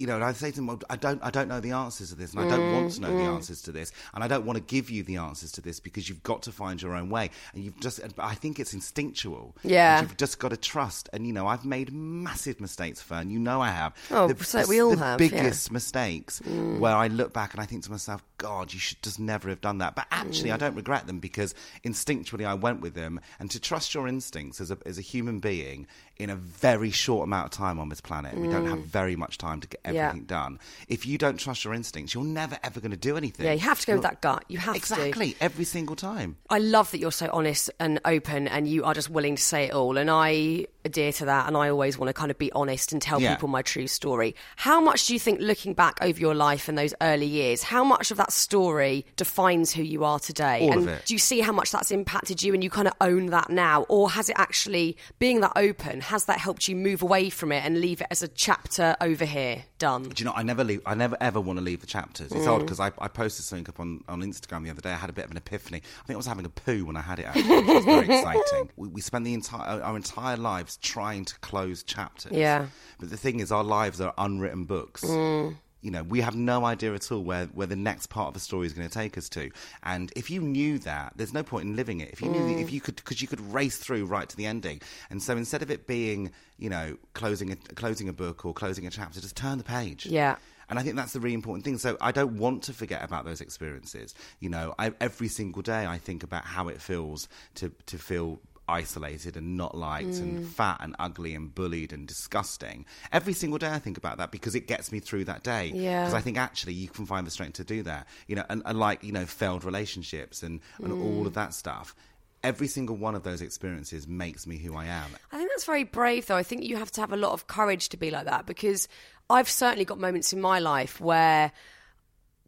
[0.00, 2.08] You know, and I say to them, well, I don't, I don't know the answers
[2.08, 4.46] to this, and I don't want to know the answers to this, and I don't
[4.46, 7.10] want to give you the answers to this because you've got to find your own
[7.10, 8.00] way, and you've just.
[8.16, 9.54] But I think it's instinctual.
[9.62, 9.98] Yeah.
[9.98, 11.10] And you've just got to trust.
[11.12, 13.30] And you know, I've made massive mistakes, Fearne.
[13.30, 13.94] You know, I have.
[14.10, 15.26] Oh, so we all the have, yeah.
[15.28, 15.30] Mm.
[15.30, 16.40] biggest mistakes
[16.78, 19.60] where I look back and I think to myself, God, you should just never have
[19.60, 19.94] done that.
[19.94, 20.60] But actually, I Mm.
[20.60, 23.20] don't regret them because instinctually I went with them.
[23.38, 25.86] And to trust your instincts as a as a human being
[26.20, 29.38] in a very short amount of time on this planet, we don't have very much
[29.38, 29.94] time to get Mm.
[29.94, 30.08] Yeah.
[30.08, 30.58] everything done.
[30.88, 33.46] If you don't trust your instincts, you're never ever going to do anything.
[33.46, 34.44] Yeah, you have to go with You're- that gut.
[34.48, 34.78] You have to.
[34.78, 36.36] exactly every single time.
[36.50, 39.64] I love that you're so honest and open and you are just willing to say
[39.66, 39.96] it all.
[39.96, 41.46] And I adhere to that.
[41.46, 43.34] And I always want to kind of be honest and tell Yeah.
[43.34, 44.34] people my true story.
[44.56, 47.84] How much do you think, looking back over your life in those early years, how
[47.84, 50.60] much of that story defines who you are today?
[50.62, 51.06] All and of it.
[51.06, 53.82] do you see how much that's impacted you and you kind of own that now?
[53.88, 57.64] Or has it actually, being that open, has that helped you move away from it
[57.64, 60.02] and leave it as a chapter over here done?
[60.02, 60.34] Do you know?
[60.34, 60.82] I never leave.
[60.84, 62.32] I never ever want to leave the chapters.
[62.32, 62.64] It's odd mm.
[62.64, 64.90] because I, I posted something up on, on Instagram the other day.
[64.90, 65.78] I had a bit of an epiphany.
[65.78, 67.26] I think I was having a poo when I had it.
[67.26, 68.70] Actually, which was very exciting.
[68.76, 72.32] We, we spend the entire our entire lives trying to close chapters.
[72.32, 72.66] Yeah.
[72.98, 75.04] But the thing is, our lives are unwritten books.
[75.04, 75.56] Mm.
[75.82, 78.40] You know, we have no idea at all where, where the next part of the
[78.40, 79.50] story is going to take us to.
[79.82, 82.10] And if you knew that, there's no point in living it.
[82.10, 82.72] If you knew, if mm.
[82.72, 84.80] you could, because you could race through right to the ending.
[85.08, 88.86] And so instead of it being, you know, closing a, closing a book or closing
[88.86, 90.06] a chapter, just turn the page.
[90.06, 90.36] Yeah.
[90.68, 91.78] And I think that's the really important thing.
[91.78, 94.14] So I don't want to forget about those experiences.
[94.38, 98.40] You know, I, every single day I think about how it feels to, to feel
[98.70, 100.20] isolated and not liked Mm.
[100.22, 102.86] and fat and ugly and bullied and disgusting.
[103.12, 105.72] Every single day I think about that because it gets me through that day.
[105.74, 106.02] Yeah.
[106.04, 108.06] Because I think actually you can find the strength to do that.
[108.28, 111.04] You know, and, and like, you know, failed relationships and, and Mm.
[111.04, 111.94] all of that stuff.
[112.42, 115.10] Every single one of those experiences makes me who I am.
[115.30, 116.36] I think that's very brave, though.
[116.36, 118.88] I think you have to have a lot of courage to be like that because
[119.28, 121.52] I've certainly got moments in my life where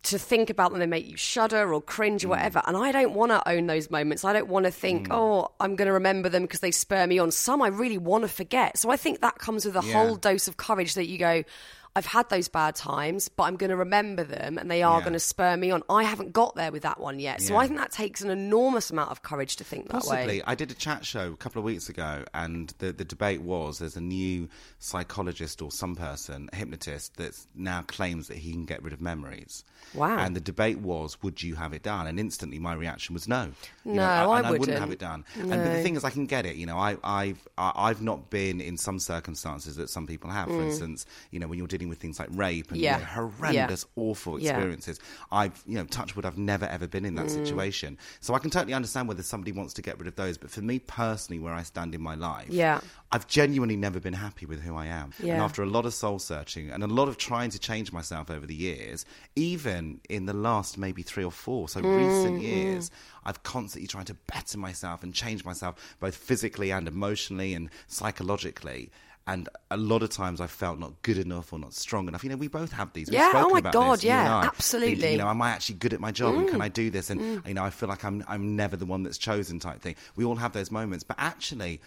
[0.04, 2.30] to think about them, they make you shudder or cringe or mm.
[2.30, 2.62] whatever.
[2.66, 4.24] And I don't want to own those moments.
[4.24, 5.14] I don't want to think, mm.
[5.14, 7.30] oh, I'm going to remember them because they spur me on.
[7.30, 8.78] Some I really want to forget.
[8.78, 9.92] So I think that comes with a Yeah.
[9.92, 11.44] whole dose of courage that you go,
[11.94, 15.04] I've had those bad times, but I'm going to remember them and they are Yeah.
[15.04, 15.82] going to spur me on.
[15.90, 17.42] I haven't got there with that one yet.
[17.42, 17.60] So Yeah.
[17.60, 20.26] I think that takes an enormous amount of courage to think that Possibly.
[20.38, 20.42] way.
[20.46, 23.78] I did a chat show a couple of weeks ago, and the, the debate was
[23.78, 28.64] there's a new psychologist or some person, a hypnotist, that now claims that he can
[28.64, 29.64] get rid of memories.
[29.94, 30.18] Wow.
[30.18, 32.06] And the debate was, would you have it done?
[32.06, 33.52] And instantly my reaction was no.
[33.84, 34.78] You No, know, I and I wouldn't wouldn't.
[34.78, 35.24] have it done.
[35.38, 36.56] And but the thing is, I can get it.
[36.56, 40.48] You know, I, I've I- I've not been in some circumstances that some people have.
[40.48, 40.66] For mm.
[40.66, 42.98] instance, you know, when you're dealing with things like rape and you Mm.
[42.98, 44.50] Know, horrendous, awful Yeah.
[44.50, 44.98] experiences.
[45.30, 47.30] I've, you know, touch wood, I've never ever been in that Mm.
[47.30, 47.98] situation.
[48.20, 50.38] So I can totally understand whether somebody wants to get rid of those.
[50.38, 52.80] But for me personally, where I stand in my life, Yeah.
[53.10, 55.12] I've genuinely never been happy with who I am.
[55.20, 58.30] And after a lot of soul searching and a lot of trying to change myself
[58.30, 59.04] over the years,
[59.36, 62.90] even in the last maybe three or four, so recent years,
[63.24, 68.90] I've constantly tried to better myself and change myself both physically and emotionally and psychologically.
[69.26, 72.24] And a lot of times I felt not good enough or not strong enough.
[72.24, 73.08] You know, we both have these.
[73.08, 74.46] We've Yeah, oh my about God, this, yeah, I.
[74.46, 75.12] absolutely.
[75.12, 76.64] You know, am I actually good at my job and can mm.
[76.64, 77.08] I do this?
[77.08, 77.46] And mm.
[77.46, 79.94] you know, I feel like I'm I'm never the one that's chosen type thing.
[80.16, 81.80] We all have those moments, but actually,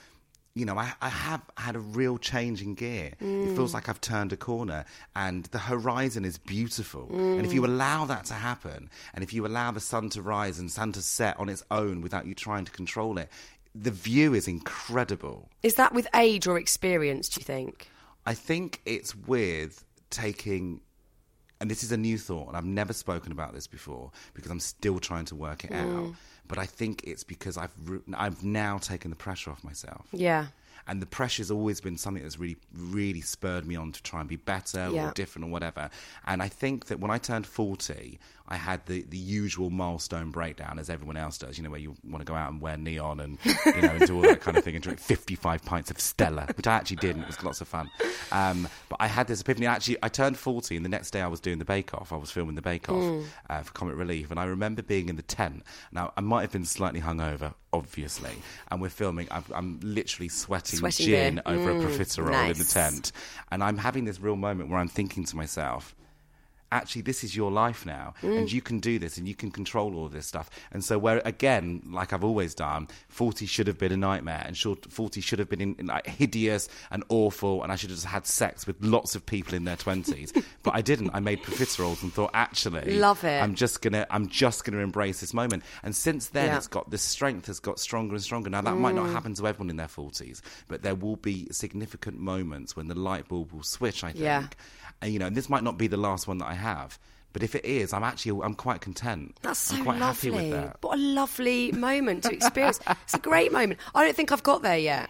[0.53, 3.11] you know, I, I have had a real change in gear.
[3.19, 3.73] It feels mm.
[3.73, 7.09] like I've turned a corner, and the horizon is beautiful.
[7.11, 10.57] And if you allow that to happen, and if you allow the sun to rise
[10.57, 13.29] and sun to set on its own without you trying to control it,
[13.75, 15.49] the view is incredible.
[15.61, 17.89] Is that with age or experience, do you think?
[18.25, 20.79] I think it's with taking,
[21.59, 24.61] and this is a new thought, and I've never spoken about this before because I'm
[24.61, 26.07] still trying to work it mm.
[26.07, 26.15] out.
[26.47, 27.73] But I think it's because I've
[28.13, 30.07] I've now taken the pressure off myself.
[30.11, 30.47] Yeah.
[30.87, 34.29] And the pressure's always been something that's really, really spurred me on to try and
[34.29, 35.09] be better Yeah.
[35.09, 35.89] or different or whatever.
[36.27, 40.77] And I think that when I turned 40, I had the, the usual milestone breakdown
[40.77, 43.19] as everyone else does, you know, where you want to go out and wear neon
[43.19, 45.99] and, you know, and do all that kind of thing and drink 55 pints of
[45.99, 47.15] Stella, which I actually did.
[47.15, 47.89] And it was lots of fun.
[48.31, 49.65] Um, but I had this epiphany.
[49.65, 52.13] Actually, I turned 40 and the next day I was doing the Bake Off.
[52.13, 53.25] I was filming the Bake Off Mm.
[53.49, 54.29] uh, for Comic Relief.
[54.29, 55.63] And I remember being in the tent.
[55.91, 58.31] Now, I might have been slightly hungover, obviously.
[58.71, 59.27] And we're filming.
[59.31, 61.43] I'm, I'm literally sweating, Sweating gin beer.
[61.45, 63.11] over a Mm, profiterole in the tent.
[63.51, 65.95] And I'm having this real moment where I'm thinking to myself,
[66.79, 68.37] actually this is your life now Mm.
[68.39, 71.21] and you can do this and you can control all this stuff and so where
[71.33, 71.65] again
[71.99, 75.49] like i've always done 40 should have been a nightmare and short 40 should have
[75.49, 78.77] been in, in, like hideous and awful and i should have just had sex with
[78.81, 80.29] lots of people in their 20s
[80.63, 83.41] but i didn't i made profiteroles and thought actually Love it.
[83.43, 86.57] i'm just gonna i'm just gonna embrace this moment and since then Yeah.
[86.57, 89.47] it's got the strength has got stronger and stronger now that might not happen to
[89.47, 93.63] everyone in their 40s but there will be significant moments when the light bulb will
[93.63, 94.47] switch i think Yeah.
[95.05, 96.97] And you know, and this might not be the last one that I have,
[97.31, 99.37] but if it is, I'm actually I'm quite content.
[99.43, 100.31] That's so I'm quite lovely.
[100.31, 100.77] happy with that.
[100.81, 102.79] What a lovely moment to experience.
[103.03, 103.79] it's a great moment.
[103.93, 105.09] I don't think I've got there yet.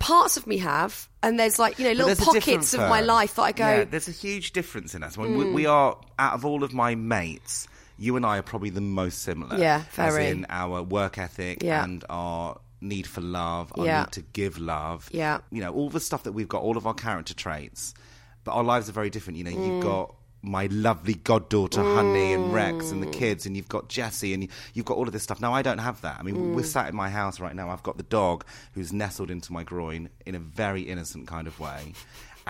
[0.00, 3.42] Parts of me have, and there's like you know little pockets of my life that
[3.42, 3.68] I go.
[3.68, 5.16] Yeah, there's a huge difference in us.
[5.16, 5.54] When we, hmm.
[5.54, 9.22] we are out of all of my mates, you and I are probably the most
[9.22, 9.56] similar.
[9.56, 10.28] Yeah, As very.
[10.28, 11.84] in our work ethic Yeah.
[11.84, 14.00] and our need for love, our Yeah.
[14.00, 15.08] need to give love.
[15.12, 15.38] Yeah.
[15.52, 17.94] You know, all the stuff that we've got, all of our character traits,
[18.48, 19.36] but our lives are very different.
[19.36, 19.66] You know, Mm.
[19.66, 24.32] you've got my lovely goddaughter Honey and Rex and the kids, and you've got Jesse
[24.32, 25.38] and you- you've got all of this stuff.
[25.40, 26.16] Now I don't have that.
[26.18, 26.54] I mean, Mm.
[26.54, 27.68] we're sat in my house right now.
[27.68, 31.60] I've got the dog who's nestled into my groin in a very innocent kind of
[31.60, 31.92] way.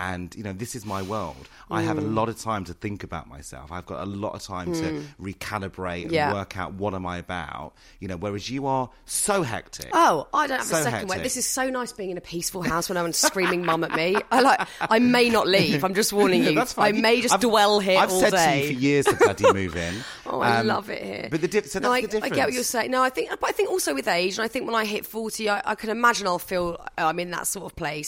[0.01, 1.49] And you know, this is my world.
[1.69, 2.15] I have a Mm.
[2.15, 3.69] lot of time to think about myself.
[3.69, 6.31] I've got a lot of time to recalibrate and Yeah.
[6.33, 7.73] work out what am I about.
[7.99, 9.89] You know, whereas you are so hectic.
[9.91, 11.23] Oh, I don't have So a second hectic.
[11.23, 13.91] This is so nice being in a peaceful house when no one's screaming mum at
[13.93, 14.15] me.
[14.31, 14.61] I like.
[14.79, 15.83] I may not leave.
[15.83, 16.55] I'm just warning you.
[16.59, 18.61] That's I may just I've- dwell here I've all said day.
[18.61, 19.95] to you for years to bloody move in.
[20.25, 21.27] Oh, I Um, love it here.
[21.29, 22.31] But the dip, so that's no, I, the difference.
[22.31, 22.89] I get what you're saying.
[22.89, 25.05] No, I think, but I think also with age, and I think when I hit
[25.05, 28.07] forty, I, I can imagine I'll feel I'm in that sort of place.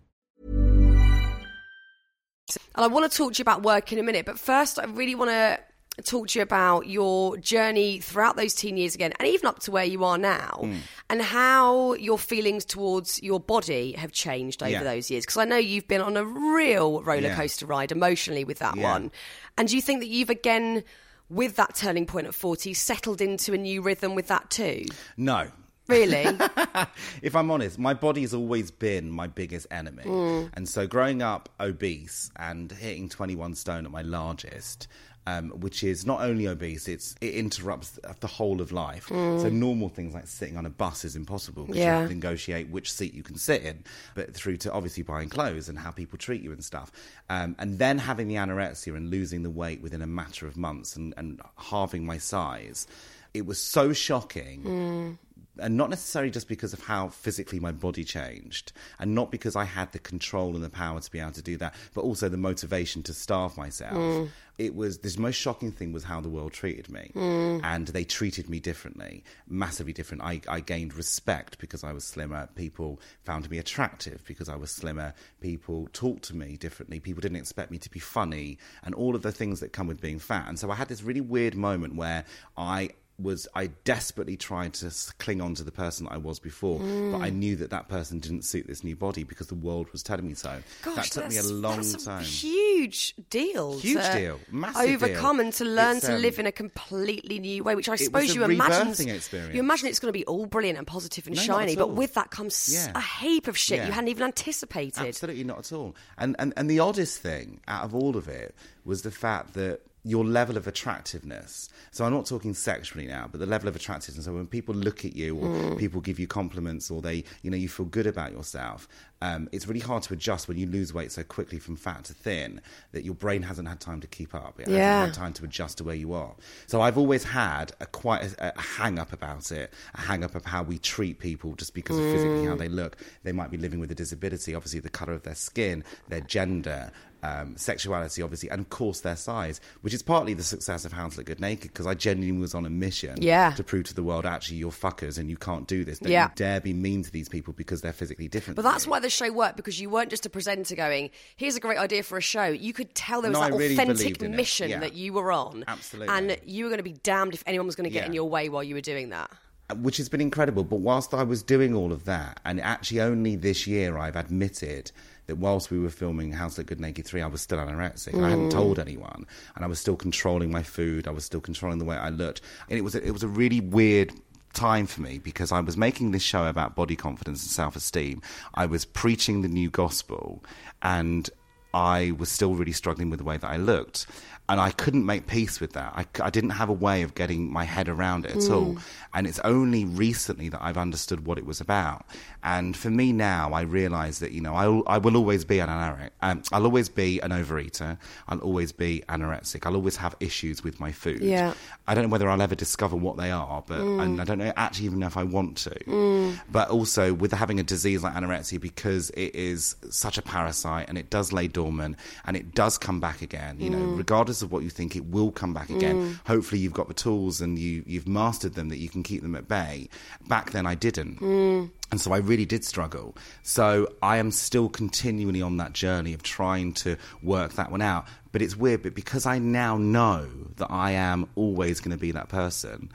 [2.75, 4.85] And I want to talk to you about work in a minute, but first, I
[4.85, 5.59] really want to
[6.03, 9.71] talk to you about your journey throughout those teen years again, and even up to
[9.71, 10.75] where you are now, Hmm.
[11.09, 14.83] and how your feelings towards your body have changed over Yeah.
[14.83, 15.25] those years.
[15.25, 17.35] Because I know you've been on a real roller Yeah.
[17.35, 18.83] coaster ride emotionally with that Yeah.
[18.93, 19.11] one.
[19.57, 20.83] And do you think that you've again,
[21.29, 24.85] with that turning point at 40, settled into a new rhythm with that too?
[25.17, 25.47] No.
[25.91, 26.25] Really?
[27.21, 30.03] if I'm honest, my body's always been my biggest enemy.
[30.03, 30.49] Mm.
[30.53, 34.87] And so growing up obese and hitting 21 stone at my largest,
[35.27, 39.05] um, which is not only obese, it's it interrupts the whole of life.
[39.09, 41.83] So normal things like sitting on a bus is impossible because Mm.
[41.83, 41.93] Yeah.
[41.95, 43.83] you have to negotiate which seat you can sit in,
[44.15, 46.91] but through to obviously buying clothes and how people treat you and stuff.
[47.29, 50.95] Um, and then having the anorexia and losing the weight within a matter of months
[50.95, 52.87] and, and halving my size,
[53.35, 55.17] it was so shocking
[55.61, 59.65] and not necessarily just because of how physically my body changed, and not because I
[59.65, 62.37] had the control and the power to be able to do that, but also the
[62.37, 63.93] motivation to starve myself.
[63.93, 64.29] Mm.
[64.57, 67.61] It was this most shocking thing was how the world treated me, mm.
[67.63, 70.23] and they treated me differently, massively different.
[70.23, 72.47] I, I gained respect because I was slimmer.
[72.55, 75.13] People found me attractive because I was slimmer.
[75.39, 76.99] People talked to me differently.
[76.99, 80.01] People didn't expect me to be funny, and all of the things that come with
[80.01, 80.47] being fat.
[80.47, 82.25] And so I had this really weird moment where
[82.57, 86.79] I was I desperately tried to cling on to the person that I was before,
[86.79, 90.01] but I knew that that person didn't suit this new body because the world was
[90.01, 90.59] telling me so.
[90.81, 92.23] Gosh, that took me a long that's time.
[92.23, 93.77] Huge deal.
[93.79, 94.39] Huge deal.
[94.51, 94.93] Massive deal.
[95.09, 97.95] overcome and to learn It's, to um, live in a completely new way, which I
[97.95, 99.07] suppose you imagine.
[99.53, 102.15] You imagine it's going to be all brilliant and positive and No, shiny, but with
[102.15, 102.91] that comes Yeah.
[102.95, 103.85] a heap of shit Yeah.
[103.87, 104.97] you hadn't even anticipated.
[105.05, 105.95] Absolutely not at all.
[106.17, 109.81] And, and and the oddest thing out of all of it was the fact that
[110.03, 111.69] your level of attractiveness.
[111.91, 114.25] So I'm not talking sexually now, but the level of attractiveness.
[114.25, 115.77] So when people look at you, or Mm.
[115.77, 118.87] people give you compliments, or they, you know, you feel good about yourself.
[119.21, 122.13] Um, it's really hard to adjust when you lose weight so quickly from fat to
[122.13, 122.59] thin
[122.91, 124.59] that your brain hasn't had time to keep up.
[124.59, 125.01] It Yeah.
[125.01, 126.33] hasn't had time to adjust to where you are.
[126.67, 130.33] So I've always had a quite a, a hang up about it, a hang up
[130.35, 132.97] of how we treat people just because of physically how they look.
[133.23, 136.91] They might be living with a disability, obviously the colour of their skin, their gender.
[137.23, 141.07] Um, sexuality, obviously, and of course their size, which is partly the success of How
[141.07, 143.51] to Look Good Naked, because I genuinely was on a mission Yeah.
[143.51, 145.99] to prove to the world, actually, you're fuckers and you can't do this.
[145.99, 146.29] Don't Yeah.
[146.29, 148.55] you dare be mean to these people because they're physically different.
[148.55, 148.91] But that's you.
[148.91, 152.03] why the show worked because you weren't just a presenter going, "Here's a great idea
[152.03, 154.37] for a show." You could tell there was No, that really authentic believed in it.
[154.37, 154.79] mission Yeah.
[154.79, 156.13] that you were on, Absolutely.
[156.15, 158.07] and you were going to be damned if anyone was going to get Yeah.
[158.07, 159.29] in your way while you were doing that.
[159.69, 160.63] Uh, which has been incredible.
[160.63, 164.91] But whilst I was doing all of that, and actually only this year I've admitted
[165.27, 168.13] that whilst we were filming How to Look Good Naked 3, I was still anorexic.
[168.13, 168.49] and I hadn't hmm.
[168.49, 169.25] told anyone.
[169.55, 171.07] And I was still controlling my food.
[171.07, 172.41] I was still controlling the way I looked.
[172.69, 174.11] And it was a, it was a really weird
[174.53, 178.21] time for me because I was making this show about body confidence and self esteem.
[178.53, 180.43] I was preaching the new gospel
[180.81, 181.29] and
[181.73, 184.07] I was still really struggling with the way that I looked.
[184.51, 185.93] And I couldn't make peace with that.
[186.19, 188.73] I didn't have a way of getting my head around it at all.
[188.73, 188.79] Hmm.
[189.13, 192.05] And it's only recently that I've understood what it was about.
[192.43, 195.69] And for me now, I realize that, you know, I, I will always be an
[195.69, 196.09] anorexic.
[196.21, 197.97] Um, I'll always be an overeater.
[198.27, 199.65] I'll always be anorexic.
[199.65, 201.21] I'll always have issues with my food.
[201.21, 201.53] Yeah.
[201.87, 204.01] I don't know whether I'll ever discover what they are, but hmm.
[204.01, 205.79] and I don't know actually even know if I want to.
[205.85, 206.31] Hmm.
[206.51, 210.97] But also with having a disease like anorexia, because it is such a parasite and
[210.97, 213.61] it does lay dormant and it does come back again.
[213.61, 215.95] You know, regardless of what you think, it will come back again.
[215.95, 216.19] Mm.
[216.27, 219.35] Hopefully, you've got the tools and you you've mastered them that you can keep them
[219.35, 219.89] at bay.
[220.27, 221.19] Back then, I didn't.
[221.19, 221.71] Mm.
[221.91, 223.15] And so I really did struggle.
[223.43, 228.05] So I am still continually on that journey of trying to work that one out.
[228.31, 230.25] But it's weird, but because I now know
[230.55, 232.89] that I am always going to be that person,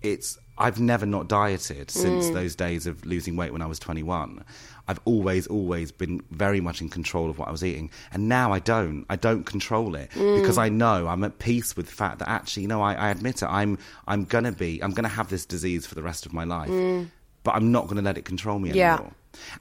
[0.00, 2.34] it's I've never not dieted since mm.
[2.34, 4.44] those days of losing weight when I was 21.
[4.88, 7.90] I've always, always been very much in control of what I was eating.
[8.12, 9.04] And now I don't.
[9.10, 10.40] I don't control it mm.
[10.40, 13.10] because I know I'm at peace with the fact that actually, you know, I, I
[13.10, 13.46] admit it.
[13.46, 16.32] I'm, I'm going to be, I'm going to have this disease for the rest of
[16.32, 17.08] my life, mm.
[17.44, 18.94] but I'm not going to let it control me Yeah.
[18.94, 19.12] anymore.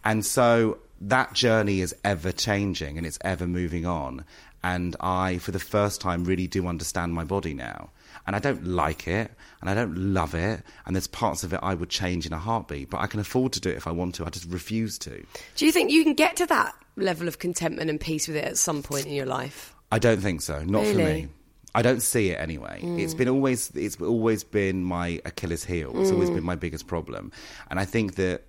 [0.05, 4.25] And so that journey is ever changing and it's ever moving on.
[4.63, 7.89] And I, for the first time, really do understand my body now.
[8.27, 10.61] And I don't like it and I don't love it.
[10.85, 13.53] And there's parts of it I would change in a heartbeat, but I can afford
[13.53, 14.25] to do it if I want to.
[14.25, 15.25] I just refuse to.
[15.55, 18.43] Do you think you can get to that level of contentment and peace with it
[18.43, 19.73] at some point in your life?
[19.91, 20.63] I don't think so.
[20.63, 21.29] Not for me.
[21.73, 22.81] I don't see it anyway.
[22.83, 22.99] Mm.
[22.99, 25.91] It's been always it's always been my Achilles heel.
[26.01, 26.35] It's always mm.
[26.35, 27.31] been my biggest problem.
[27.69, 28.46] And I think that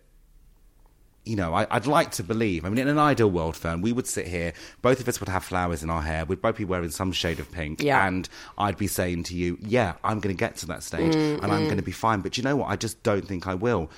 [1.29, 2.65] you know, I, I'd like to believe.
[2.65, 4.55] I mean, in an ideal world, Fearne, we would sit here.
[4.81, 6.25] Both of us would have flowers in our hair.
[6.25, 8.07] We'd both be wearing some shade of pink, Yeah.
[8.07, 11.43] and I'd be saying to you, "Yeah, I'm going to get to that stage, mm,
[11.43, 11.67] and I'm mm.
[11.67, 12.69] going to be fine." But you know what?
[12.71, 13.91] I just don't think I will.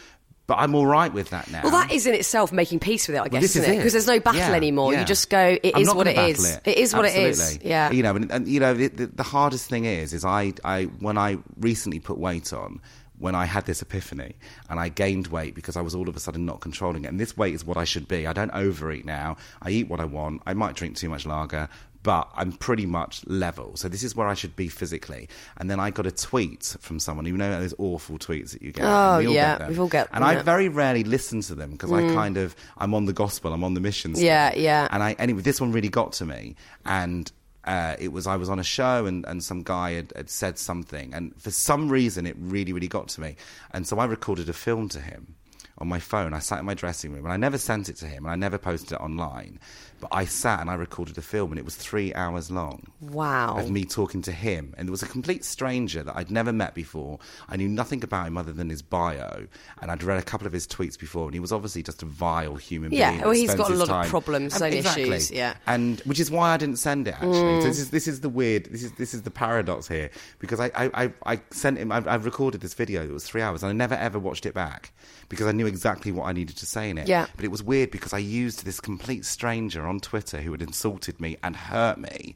[0.48, 1.60] But I'm all right with that now.
[1.62, 3.72] Well, that is in itself making peace with it, I guess, this isn't is it?
[3.72, 3.76] it.
[3.76, 4.92] Because there's no battle Yeah, anymore.
[4.92, 4.98] yeah.
[4.98, 6.44] You just go, it I'm is what it is.
[6.44, 7.60] battle It is what it is.
[7.62, 7.92] Yeah.
[7.92, 10.86] You know, and, and you know, the, the, the hardest thing is, is I, I,
[10.98, 12.80] when I recently put weight on,
[13.20, 14.34] when I had this epiphany
[14.68, 17.08] and I gained weight because I was all of a sudden not controlling it.
[17.08, 18.26] And this weight is what I should be.
[18.26, 19.36] I don't overeat now.
[19.62, 20.42] I eat what I want.
[20.46, 21.68] I might drink too much lager,
[22.02, 23.76] but I'm pretty much level.
[23.76, 25.28] So this is where I should be physically.
[25.58, 27.26] And then I got a tweet from someone.
[27.26, 28.86] You know those awful tweets that you get.
[28.86, 29.68] Oh, We yeah, them.
[29.68, 30.40] we've all get And them, I yeah.
[30.40, 30.44] Mm.
[30.44, 33.52] very rarely listen to them because I kind of I'm on the gospel.
[33.52, 34.14] I'm on the mission.
[34.16, 34.88] Yeah, yeah.
[34.90, 36.56] And I anyway, this one really got to me,
[36.86, 37.30] and.
[37.64, 40.58] Uh, it was I was on a show and, and some guy had, had said
[40.58, 43.36] something and for some reason it really really got to me.
[43.72, 45.36] And so I recorded a film to him
[45.80, 46.34] on my phone.
[46.34, 48.36] I sat in my dressing room and I never sent it to him and I
[48.36, 49.58] never posted it online.
[50.00, 53.58] But I sat and I recorded a film and it was three hours long Wow.
[53.58, 54.74] of me talking to him.
[54.78, 57.18] And it was a complete stranger that I'd never met before.
[57.48, 59.46] I knew nothing about him other than his bio.
[59.82, 62.06] And I'd read a couple of his tweets before and he was obviously just a
[62.06, 63.20] vile human Yeah, being.
[63.20, 65.02] Yeah, well, he's got a lot of problems, Um, own exactly.
[65.04, 65.52] issues, yeah.
[65.52, 65.56] Mm.
[65.66, 67.60] And which is why I didn't send it actually.
[67.62, 70.10] So this is this is the weird this is this is the paradox here.
[70.38, 73.42] Because I I, I, I sent him I've, I've recorded this video that was three
[73.42, 74.92] hours and I never ever watched it back
[75.28, 77.08] because I knew exactly what I needed to say in it.
[77.08, 77.26] Yeah.
[77.36, 81.20] But it was weird because I used this complete stranger on Twitter who had insulted
[81.20, 82.34] me and hurt me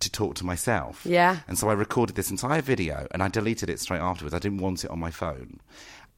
[0.00, 1.04] to talk to myself.
[1.04, 1.38] Yeah.
[1.46, 4.34] And so I recorded this entire video and I deleted it straight afterwards.
[4.34, 5.60] I didn't want it on my phone.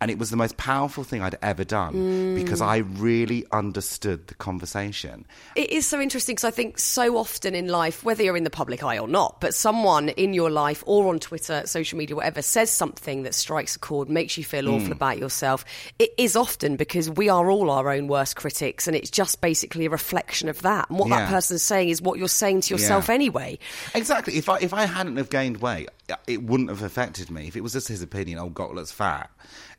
[0.03, 2.35] And it was the most powerful thing I'd ever done Mm.
[2.35, 5.27] because I really understood the conversation.
[5.57, 8.51] It is so interesting because I think so often in life, whether you're in the
[8.51, 12.41] public eye or not, but someone in your life or on Twitter, social media, whatever,
[12.41, 15.65] says something that strikes a chord, makes you feel awful about yourself.
[15.99, 19.85] It is often because we are all our own worst critics, and it's just basically
[19.85, 20.89] a reflection of that.
[20.89, 21.31] And what that Yeah.
[21.31, 23.15] person's saying is what you're saying to yourself Yeah.
[23.15, 23.59] anyway.
[23.95, 24.37] Exactly.
[24.39, 25.91] If I if I hadn't have gained weight,
[26.27, 27.47] it wouldn't have affected me.
[27.49, 29.31] If it was just his opinion, oh, Gotlet's fat,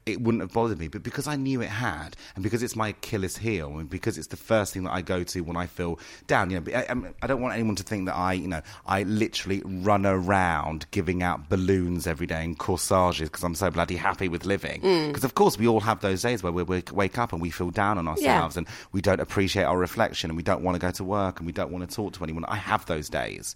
[0.06, 0.88] it wouldn't have bothered me.
[0.88, 4.28] But because I knew it had, and because it's my Achilles heel, and because it's
[4.28, 6.86] the first thing that I go to when I feel down, you know, um, I,
[6.88, 11.22] I'm- don't want anyone to think that I, you know, I literally run around giving
[11.24, 14.82] out balloons every day and corsages because I'm so bloody happy with living.
[14.82, 15.08] Mm.
[15.10, 17.52] Because of course we all have those days where we wake- wake up and we
[17.52, 20.80] feel down on ourselves and we don't appreciate our reflection and we don't want to
[20.80, 22.44] go to work and we don't want to talk to anyone.
[22.46, 23.56] I have those days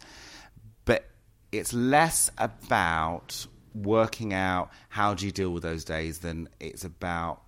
[0.85, 1.05] but
[1.51, 7.41] it's less about working out how do you deal with those days than it's about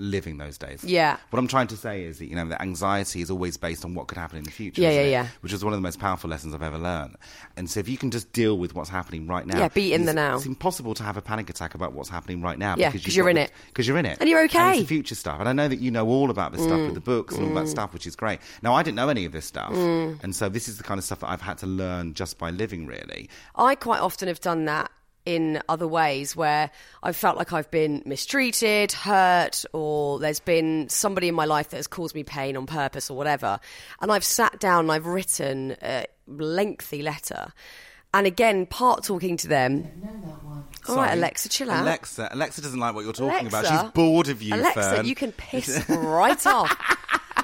[0.00, 0.84] living those days.
[0.84, 1.16] Yeah.
[1.30, 3.94] What I'm trying to say is that you know that anxiety is always based on
[3.94, 4.80] what could happen in the future.
[4.80, 5.10] Yeah, yeah, it?
[5.10, 5.26] yeah.
[5.40, 7.16] Which is one of the most powerful lessons I've ever learned.
[7.56, 10.04] And so if you can just deal with what's happening right now, Yeah, be in
[10.04, 10.36] the now.
[10.36, 12.76] It's impossible to have a panic attack about what's happening right now.
[12.78, 13.50] Yeah, because 'cause you're in it.
[13.66, 14.58] Because you're in it, And you're okay.
[14.58, 15.40] Mm, it's the future stuff.
[15.40, 17.54] And I know that you know all about this stuff with the books and all
[17.54, 18.38] that stuff, which is great.
[18.62, 21.04] Now I didn't know any of this stuff, and so this is the kind of
[21.04, 23.28] stuff that I've had to learn just by living, really.
[23.56, 24.90] I quite often have done that
[25.28, 26.70] in other ways where
[27.02, 31.76] I've felt like I've been mistreated, hurt, or there's been somebody in my life that
[31.76, 33.60] has caused me pain on purpose or whatever.
[34.00, 37.52] And I've sat down and I've written a lengthy letter.
[38.14, 39.86] And again, part talking to them.
[40.88, 41.18] All right, Sorry.
[41.18, 41.82] Alexa, chill out.
[41.82, 43.66] Alexa, Alexa doesn't like what you're talking about.
[43.66, 45.04] She's bored of you, Alexa, Fearne.
[45.06, 46.74] you can piss right off.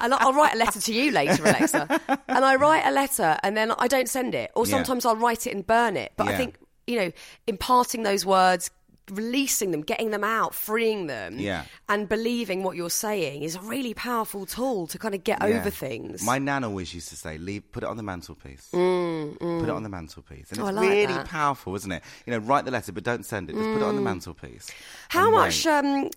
[0.01, 2.01] And I'll write a letter to you later, Alexa.
[2.27, 4.49] And I write a letter and then I don't send it.
[4.55, 4.71] Or Yeah.
[4.71, 6.13] sometimes I'll write it and burn it.
[6.17, 6.55] But I think,
[6.87, 7.11] you know,
[7.47, 8.69] imparting those words,
[9.11, 11.65] releasing them, getting them out, freeing them, Yeah.
[11.87, 15.59] and believing what you're saying is a really powerful tool to kind of get Yeah.
[15.59, 16.23] over things.
[16.23, 18.69] My nan always used to say, "Leave, put it on the mantelpiece.
[18.73, 19.59] Mm, mm.
[19.59, 21.27] Put it on the mantelpiece." And Oh, it's like really that.
[21.27, 22.03] powerful, isn't it?
[22.25, 23.53] You know, write the letter, but don't send it.
[23.53, 24.05] Just put it on the mm.
[24.05, 24.71] mantelpiece.
[25.09, 26.09] How much um,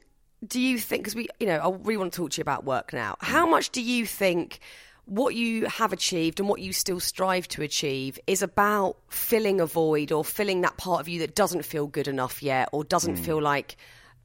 [0.47, 1.03] do you think?
[1.03, 3.17] Because we, you know, I really want to talk to you about work now.
[3.21, 4.61] How much do you think
[5.09, 9.65] what you have achieved and what you still strive to achieve is about filling a
[9.67, 13.17] void or filling that part of you that doesn't feel good enough yet or doesn't
[13.17, 13.23] Hmm.
[13.25, 13.77] feel like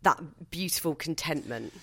[0.02, 0.20] that
[0.52, 1.74] beautiful contentment?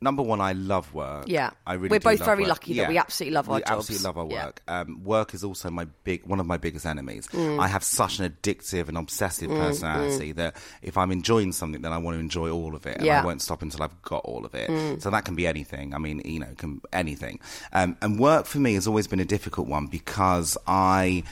[0.00, 1.24] Number one, I love work.
[1.26, 1.50] Yeah.
[1.66, 1.88] I really.
[1.88, 2.48] We're both very work.
[2.50, 3.70] lucky that we absolutely love our we jobs.
[3.90, 4.44] absolutely love our Yeah.
[4.46, 4.62] work.
[4.68, 7.26] Um, work is also my big one of my biggest enemies.
[7.32, 7.58] Mm.
[7.60, 11.98] I have such an addictive and obsessive personality that if I'm enjoying something, then I
[11.98, 13.22] want to enjoy all of it, and Yeah.
[13.22, 14.70] I won't stop until I've got all of it.
[14.70, 15.02] Mm.
[15.02, 15.94] So that can be anything.
[15.94, 17.40] I mean, you know, can anything.
[17.72, 21.24] Um, and work for me has always been a difficult one because I.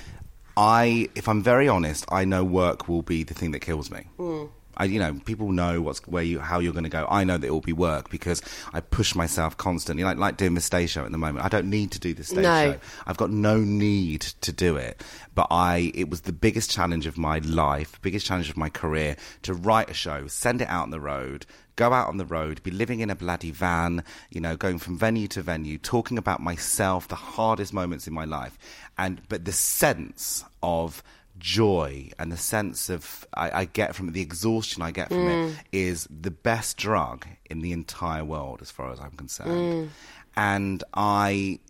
[0.59, 4.07] I, if I'm very honest, I know work will be the thing that kills me.
[4.77, 7.07] I, you know, people know what's where you how you're going to go.
[7.11, 10.55] I know that it will be work because I push myself constantly, like like doing
[10.55, 11.45] the stage show at the moment.
[11.45, 12.73] I don't need to do the stage No.
[12.73, 12.79] show.
[13.07, 15.03] I've got no need to do it.
[15.35, 19.17] But I, it was the biggest challenge of my life, biggest challenge of my career
[19.43, 21.45] to write a show, send it out on the road,
[21.77, 24.97] go out on the road, be living in a bloody van, you know, going from
[24.97, 28.59] venue to venue, talking about myself, the hardest moments in my life,
[28.97, 31.03] and but the sense of
[31.39, 35.27] joy and the sense of I, I get from it, the exhaustion I get from
[35.27, 35.55] it mm.
[35.73, 39.51] is the best drug in the entire world, as far as I'm concerned.
[39.51, 39.89] Mm.
[40.37, 41.61] And I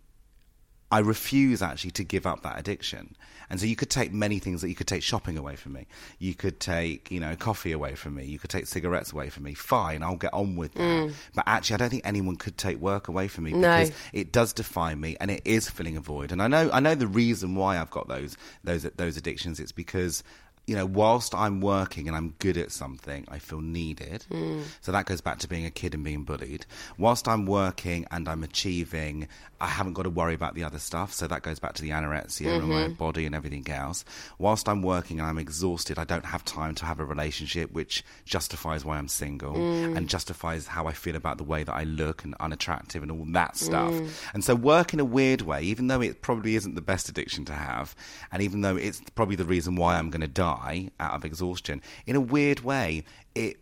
[0.90, 3.16] I refuse actually to give up that addiction.
[3.50, 5.86] And so you could take many things that you could take shopping away from me.
[6.18, 8.24] You could take, you know, coffee away from me.
[8.24, 9.54] You could take cigarettes away from me.
[9.54, 11.12] Fine, I'll get on with that.
[11.34, 13.60] But actually, I don't think anyone could take work away from me Mm.
[13.60, 13.78] No.
[13.80, 16.32] because it does define me and it is filling a void.
[16.32, 19.60] And I know, I know the reason why I've got those, those, those addictions.
[19.60, 20.22] It's because
[20.66, 24.24] you know, whilst I'm working and I'm good at something, I feel needed.
[24.24, 24.62] Hmm.
[24.80, 26.66] So that goes back to being a kid and being bullied.
[26.98, 29.28] Whilst I'm working and I'm achieving,
[29.60, 31.12] I haven't got to worry about the other stuff.
[31.12, 32.94] So that goes back to the anorexia and my mm-hmm.
[32.94, 34.04] body and everything else.
[34.38, 38.04] Whilst I'm working and I'm exhausted, I don't have time to have a relationship, which
[38.24, 39.96] justifies why I'm single mm.
[39.96, 43.24] and justifies how I feel about the way that I look and unattractive and all
[43.28, 43.56] that mm.
[43.56, 44.30] stuff.
[44.34, 47.44] And so work in a weird way, even though it probably isn't the best addiction
[47.44, 47.94] to have,
[48.32, 50.55] and even though it's probably the reason why I'm going to die
[51.00, 53.04] out of exhaustion, in a weird way,
[53.34, 53.58] it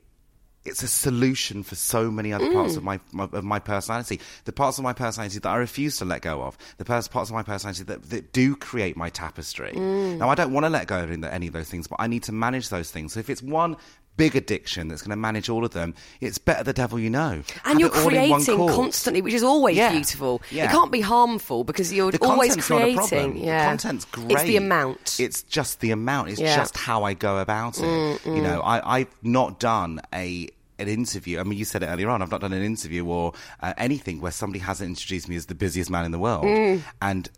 [0.64, 2.78] it's a solution for so many other parts mm.
[2.78, 4.20] of my, my of my personality.
[4.44, 6.56] The parts of my personality that I refuse to let go of.
[6.78, 9.72] The pers- parts of my personality that, that do create my tapestry.
[9.72, 10.18] Mm.
[10.18, 12.22] Now, I don't want to let go of any of those things, but I need
[12.24, 13.12] to manage those things.
[13.12, 13.76] So if it's one
[14.16, 17.30] big addiction that's going to manage all of them, it's better the devil you know.
[17.32, 19.90] And Have you're it all in one creating constantly, which is always Yeah.
[19.90, 20.40] beautiful.
[20.50, 20.66] Yeah.
[20.66, 22.96] It can't be harmful because you're The always content's not a creating.
[22.96, 23.36] problem.
[23.36, 23.58] Yeah.
[23.64, 24.30] The content's great.
[24.32, 25.16] It's the amount.
[25.18, 26.28] It's just the amount.
[26.30, 26.54] It's Yeah.
[26.54, 28.20] Mm, just how I go about it.
[28.24, 30.48] You know, I, I've not done a
[30.78, 31.38] an interview.
[31.38, 32.20] I mean, you said it earlier on.
[32.20, 35.54] I've not done an interview or uh, anything where somebody hasn't introduced me as the
[35.54, 36.82] busiest man in the world, Mm.
[37.00, 37.28] and.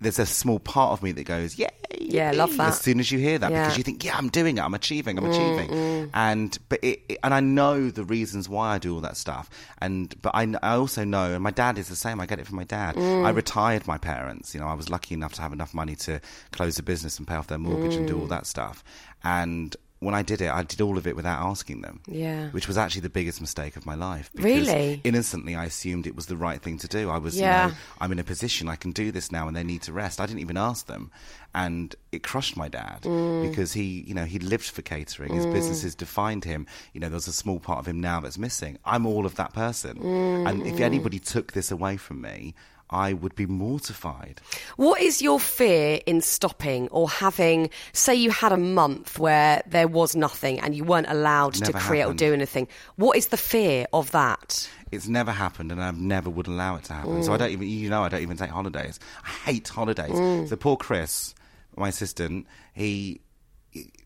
[0.00, 1.68] There's a small part of me that goes, yay!
[1.98, 2.68] Yeah, love yippee," that.
[2.68, 3.60] As soon as you hear that, Yeah.
[3.60, 7.00] Mm, because you think, yeah, I'm doing it, I'm achieving, I'm achieving, and but it,
[7.08, 10.42] it- and I know the reasons why I do all that stuff, and but I,
[10.62, 12.20] I also know, and my dad is the same.
[12.20, 12.96] I get it from my dad.
[12.96, 13.24] Mm.
[13.24, 14.52] I retired my parents.
[14.54, 16.20] You know, I was lucky enough to have enough money to
[16.52, 18.08] close a business and pay off their mortgage and Mm.
[18.08, 18.84] do all that stuff.
[19.24, 22.00] And when I did it, I did all of it without asking them.
[22.06, 22.50] Yeah.
[22.50, 24.30] which was actually the biggest mistake of my life.
[24.34, 25.00] because Really?
[25.04, 27.08] Innocently, I assumed it was the right thing to do.
[27.10, 27.66] I was, Yeah.
[27.66, 29.92] you know, I'm in a position I can do this now, and they need to
[29.92, 30.20] rest.
[30.20, 31.10] I didn't even ask them,
[31.54, 33.48] and it crushed my dad Mm.
[33.48, 35.32] because he, you know, he lived for catering.
[35.34, 36.66] His businesses defined him.
[36.92, 38.78] You know, there's a small part of him now that's missing.
[38.84, 39.96] I'm all of that person,
[40.46, 40.66] and Mm.
[40.72, 42.54] if anybody took this away from me.
[42.90, 44.40] I would be mortified.
[44.76, 49.88] What is your fear in stopping or having, say, you had a month where there
[49.88, 52.22] was nothing and you weren't allowed to create happened.
[52.22, 52.68] or do anything?
[52.96, 54.68] What is the fear of that?
[54.92, 57.24] It's never happened, and I never would allow it to happen.
[57.24, 57.38] So I mm.
[57.40, 59.00] don't even, you know, I don't even take holidays.
[59.24, 60.12] I hate holidays.
[60.12, 60.48] Mm.
[60.48, 61.34] So poor Chris,
[61.76, 63.20] my assistant, he.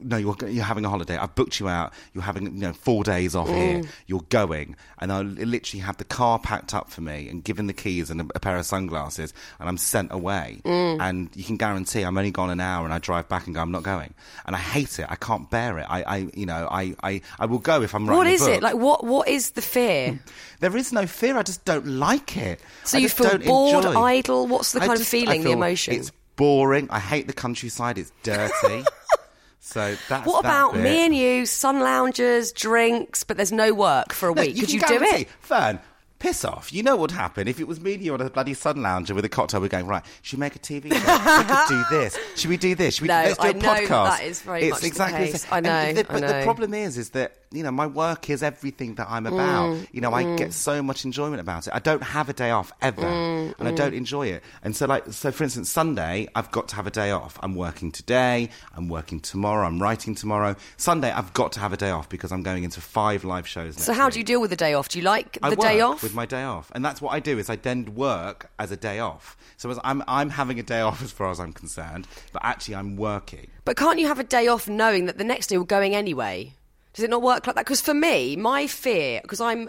[0.03, 1.17] No, you're you're having a holiday.
[1.17, 1.93] I've booked you out.
[2.15, 3.81] You're having you know four days off here.
[3.81, 3.89] Mm.
[4.07, 7.73] You're going, and I literally have the car packed up for me and given the
[7.73, 10.61] keys and a, a pair of sunglasses, and I'm sent away.
[10.65, 11.01] Mm.
[11.01, 13.61] And you can guarantee I'm only gone an hour, and I drive back and go,
[13.61, 14.15] I'm not going.
[14.47, 15.07] And I hate it.
[15.09, 15.87] I can't bear it.
[15.89, 18.63] I, I you know, I, I, I will go if I'm writing What a it?
[18.63, 19.05] Like, what?
[19.05, 20.21] what is the fear?
[20.61, 21.39] There is no fear.
[21.39, 22.61] I just don't like it.
[22.85, 23.99] So I you feel don't bored, enjoy.
[23.99, 24.47] idle?
[24.47, 25.95] What's the kind of just- I feeling, the emotion?
[25.95, 26.87] It's boring.
[26.91, 27.97] I hate the countryside.
[27.97, 28.85] It's dirty.
[29.73, 30.83] so that's What that about bit.
[30.83, 34.57] me and you, sun loungers, drinks, but there's no work for a No, week?
[34.59, 35.29] Could can you do it?
[35.41, 35.81] Fearne?
[36.19, 36.71] Piss off.
[36.71, 38.83] You know what would happen if it was me and you on a bloody sun
[38.83, 39.63] lounger with a cocktail.
[39.63, 41.39] We're going, right, should we make a TV show?
[41.39, 42.19] we could do this.
[42.37, 42.95] Should we do this?
[42.97, 43.89] Should we No, let's do a I know podcast?
[43.89, 45.43] that that is very it's much the exactly case.
[45.43, 45.53] same.
[45.55, 48.43] I know, the- I but the problem is, is that, you know, my work is
[48.45, 49.71] everything that I'm about.
[49.75, 51.75] Mm, you know, I get so much enjoyment about it.
[51.75, 53.03] I don't have a day off ever.
[53.03, 54.45] Mm, and I don't enjoy it.
[54.63, 57.39] And so, like, so for instance, Sunday, I've got to have a day off.
[57.43, 58.51] I'm working today.
[58.77, 59.67] I'm working tomorrow.
[59.67, 60.55] I'm writing tomorrow.
[60.77, 63.75] Sunday, I've got to have a day off because I'm going into five live shows
[63.77, 64.15] next So how week.
[64.15, 64.89] do you deal with the day off?
[64.89, 66.05] Do you like the day off?
[66.05, 67.37] with my day off, and that's what I do.
[67.39, 69.37] Is I then work as a day off.
[69.57, 72.77] So as I'm I'm having a day off as far as I'm concerned, but actually
[72.77, 73.49] I'm working.
[73.65, 76.55] But can't you have a day off knowing that the next day you're going anyway?
[76.95, 77.65] Does it not work like that?
[77.65, 79.69] Because for me, my fear, because I'm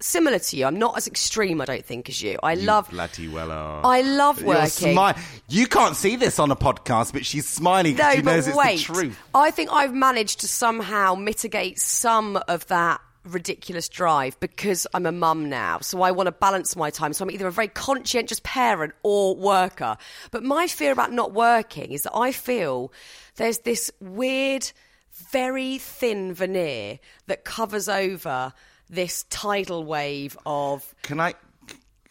[0.00, 2.38] similar to you, I'm not as extreme, I don't think, as you.
[2.42, 2.90] I love.
[2.90, 3.82] bloody well are.
[3.84, 4.96] I love working.
[4.96, 5.18] smi-
[5.48, 8.56] you can't see this on a podcast, but she's smiling because No, she knows it's
[8.86, 9.18] the truth.
[9.34, 15.12] I think I've managed to somehow mitigate some of that ridiculous drive because I'm a
[15.12, 15.80] mum now.
[15.80, 17.12] So I want to balance my time.
[17.12, 19.98] So I'm either a very conscientious parent or worker.
[20.30, 22.92] But my fear about not working is that I feel
[23.36, 24.72] there's this weird,
[25.30, 28.52] very thin veneer that covers over
[28.88, 31.34] this tidal wave of Can I?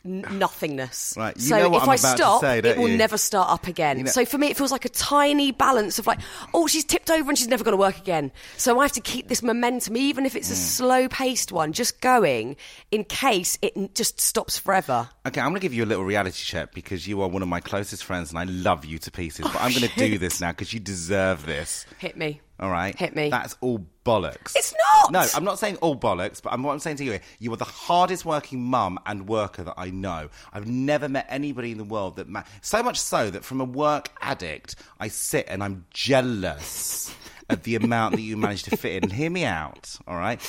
[0.06, 1.14] n- nothingness.
[1.18, 2.96] Right, you so know what if I'm I about stop, say, it will you?
[2.98, 3.98] never start up again.
[3.98, 6.20] You know- so for me, it feels like a tiny balance of like,
[6.54, 8.32] oh, she's tipped over and she's never going to work again.
[8.56, 10.38] So I have to keep this momentum, even if Mm.
[10.38, 12.56] it's a slow-paced one, just going
[12.92, 15.10] in case it just stops forever.
[15.26, 17.50] Okay, I'm going to give you a little reality check because you are one of
[17.50, 19.46] my closest friends and I love you to pieces.
[19.52, 21.86] But I'm going to do this now because you deserve this.
[21.98, 22.40] Hit me.
[22.60, 23.30] All right, Hit me.
[23.30, 24.54] That's all bollocks.
[24.56, 25.12] It's not!
[25.12, 27.58] No, I'm not saying all bollocks, but I'm, what I'm saying to you, you are
[27.58, 30.30] the hardest working mum and worker that I know.
[30.52, 33.66] I've never met anybody in the world that ma- so much so that from a
[33.66, 37.16] work addict, I sit and I'm jealous.
[37.50, 40.40] Of the amount that you manage to fit in, and hear me out, all right?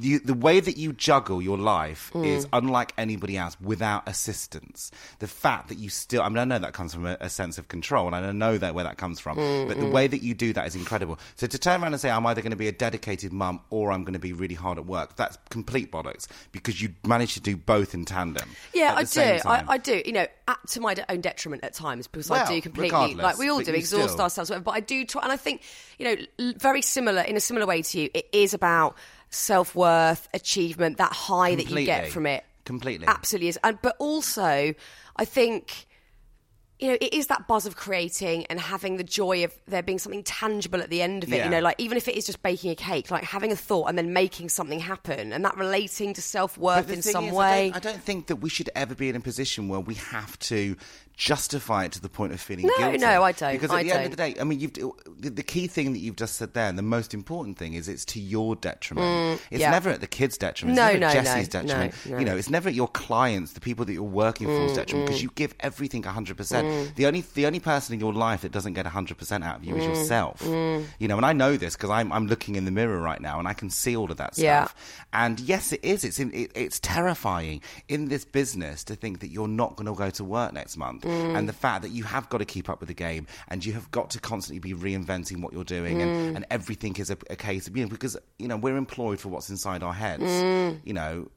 [0.00, 2.24] You, the way that you juggle your life Mm.
[2.24, 4.90] is unlike anybody else without assistance.
[5.18, 7.58] The fact that you still, I mean, I know that comes from a, a sense
[7.58, 10.22] of control, and I know that where that comes from, Mm, but the way that
[10.22, 11.18] you do that is incredible.
[11.36, 13.92] So to turn around and say, I'm either going to be a dedicated mum or
[13.92, 17.40] I'm going to be really hard at work, that's complete bollocks because you manage to
[17.40, 18.48] do both in tandem.
[18.72, 19.20] Yeah, I do.
[19.44, 19.64] I.
[19.68, 20.00] I do.
[20.06, 23.48] You know, at, to my own detriment at times because I do completely like we
[23.50, 24.50] all do exhaust still- ourselves.
[24.50, 25.62] Whatever, but I do try, and I think
[25.98, 28.10] you know, l- very similar in a similar way to you.
[28.14, 28.96] It is about
[29.30, 32.44] self worth, achievement, that high that you get from it.
[32.64, 33.06] Completely.
[33.06, 33.58] absolutely is.
[33.62, 34.74] And but also,
[35.16, 35.86] I think
[36.78, 39.98] you know, it is that buzz of creating and having the joy of there being
[39.98, 41.36] something tangible at the end of it.
[41.36, 41.44] Yeah.
[41.44, 43.86] You know, like even if it is just baking a cake, like having a thought
[43.86, 47.68] and then making something happen, and that relating to self worth in some is, way.
[47.68, 49.94] I don't, I don't think that we should ever be in a position where we
[49.94, 50.76] have to
[51.16, 52.98] justify it to the point of feeling No, guilty.
[52.98, 53.52] no, I don't.
[53.52, 55.92] Because at I the end of the day, I mean, you've, the, the key thing
[55.94, 59.40] that you've just said there, and the most important thing is it's to your detriment.
[59.50, 59.70] it's Mm, yeah.
[59.70, 60.76] never at the kids' detriment.
[60.76, 61.94] No, it's never no, at Jesse's no, detriment.
[62.06, 62.18] no.
[62.18, 65.06] You know, it's never at your clients, the people that you're working for's Mm, detriment,
[65.06, 66.94] because you give everything 100%.
[66.96, 69.74] The only the only person in your life that doesn't get 100% out of you
[69.76, 70.42] is Mm, yourself.
[70.98, 73.38] You know, and I know this because I'm, I'm looking in the mirror right now
[73.38, 74.42] and I can see all of that stuff.
[74.44, 74.68] Yeah.
[75.12, 76.04] And yes, it is.
[76.04, 79.94] It's in, it, it's terrifying in this business to think that you're not going to
[79.94, 81.36] go to work next month, Mm.
[81.38, 83.72] and the fact that you have got to keep up with the game, and you
[83.74, 86.36] have got to constantly be reinventing what you're doing, and, Mm.
[86.36, 89.28] and everything is a, a case of you know because you know we're employed for
[89.28, 90.22] what's inside our heads.
[90.24, 90.80] Mm.
[90.84, 91.28] You know,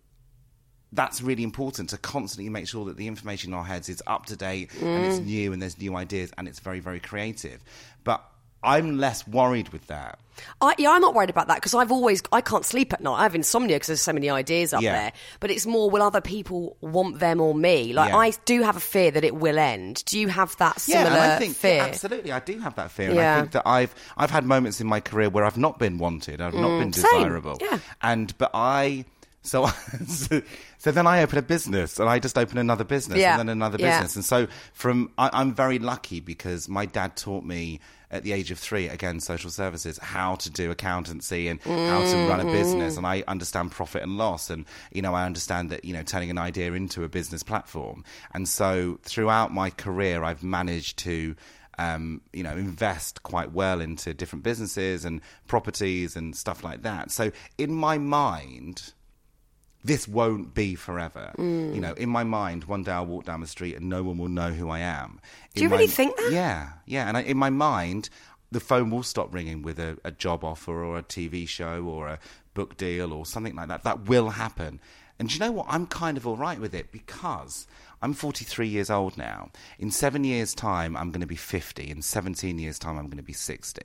[0.92, 4.26] that's really important to constantly make sure that the information in our heads is up
[4.26, 5.08] to date and Mm.
[5.08, 7.64] it's new and there's new ideas and it's very very creative.
[8.04, 8.24] But
[8.64, 10.20] I'm less worried with that.
[10.62, 13.16] I, yeah, I'm not worried about that because I've always I can't sleep at night.
[13.20, 14.94] I have insomnia because there's so many ideas up Yeah.
[14.94, 15.14] there.
[15.42, 17.92] But it's more will other people want them or me?
[17.92, 18.18] Like Yeah.
[18.18, 20.04] I do have a fear that it will end.
[20.06, 21.76] Do you have that Yeah, similar and I think fear?
[21.76, 23.10] yeah, absolutely, I do have that fear.
[23.12, 25.98] And I think that I've I've had moments in my career where I've not been
[25.98, 26.96] wanted, I've not been Mm.
[26.96, 27.80] Same, desirable, yeah.
[28.02, 29.06] and but I.
[29.42, 29.68] So,
[30.08, 30.42] so,
[30.80, 33.50] so then I open a business, and I just open another business, Yeah, and then
[33.50, 33.92] another yeah.
[34.02, 37.80] business, and so from I, I'm very lucky because my dad taught me
[38.12, 42.18] at the age of three, again, social services, how to do accountancy and how to
[42.18, 42.52] run a Mm-hmm.
[42.52, 46.04] business, and I understand profit and loss, and you know I understand that you know
[46.04, 48.04] turning an idea into a business platform,
[48.34, 51.36] and so throughout my career, I've managed to
[51.78, 57.10] um, you know, invest quite well into different businesses and properties and stuff like that.
[57.10, 58.94] So in my mind,
[59.84, 61.32] this won't be forever.
[61.38, 61.76] Mm.
[61.76, 64.18] You know, in my mind, one day I'll walk down the street and no one
[64.18, 65.20] will know who I am.
[65.54, 66.32] Do you In my- really think that?
[66.32, 67.08] Yeah, yeah.
[67.08, 68.10] And I, in my mind,
[68.52, 72.08] the phone will stop ringing with a, a job offer or a TV show or
[72.08, 72.20] a
[72.54, 73.84] book deal or something like that.
[73.84, 74.80] That will happen.
[75.18, 75.68] And do you know what?
[75.70, 77.68] I'm kind of all right with it because
[78.02, 79.50] I'm 43 years old now.
[79.78, 81.90] In seven years' time, I'm going to be 50.
[81.90, 83.82] In 17 years' time, I'm going to be 60.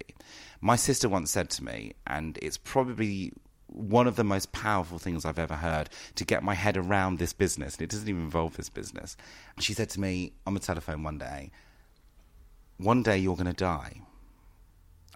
[0.60, 3.32] My sister once said to me, and it's probably
[3.66, 7.32] one of the most powerful things I've ever heard to get my head around this
[7.32, 9.16] business, and it doesn't even involve this business.
[9.58, 11.50] She said to me on the telephone one day,
[12.78, 14.02] One day you're going to die.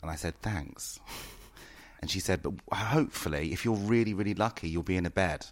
[0.03, 1.01] And I said, Thanks.
[2.01, 5.47] And she said, But hopefully, if you're really, really lucky, you'll be in a bed.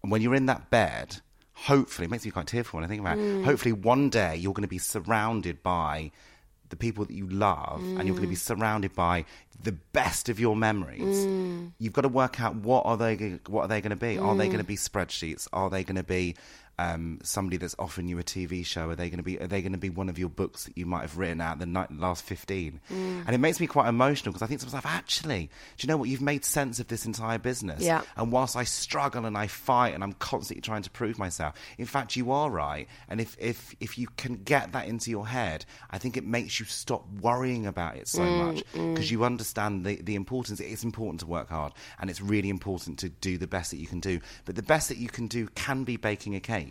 [0.00, 1.16] And when you're in that bed,
[1.54, 3.22] hopefully, it makes me quite tearful when I think about it.
[3.22, 3.44] Mm.
[3.44, 6.12] Hopefully, one day you're going to be surrounded by
[6.68, 8.38] the people that you love and you're going to be mm.
[8.38, 9.24] surrounded by
[9.62, 11.26] the best of your memories.
[11.26, 11.72] Mm.
[11.78, 14.18] You've got to work out what are they what are they going to be?
[14.18, 14.52] Are they mm.
[14.52, 15.48] going to be spreadsheets?
[15.52, 16.34] Are they going to be
[16.78, 18.90] um, somebody that's offering you a TV show?
[18.90, 20.76] Are they going to be are they going to be one of your books that
[20.76, 22.80] you might have written out the night, last 15?
[22.90, 23.24] Mm.
[23.26, 25.96] And it makes me quite emotional because I think to myself, actually, do you know
[25.96, 26.08] what?
[26.08, 27.82] You've made sense of this entire business.
[27.82, 28.02] Yeah.
[28.16, 31.86] And whilst I struggle and I fight and I'm constantly trying to prove myself, in
[31.86, 32.88] fact, you are right.
[33.08, 36.60] And if, if, if you can get that into your head, I think it makes
[36.60, 39.10] you stop worrying about it so mm, much because mm.
[39.10, 40.60] you understand the, the importance.
[40.60, 43.86] It's important to work hard and it's really important to do the best that you
[43.86, 44.20] can do.
[44.44, 46.65] But the best that you can do can be baking a cake.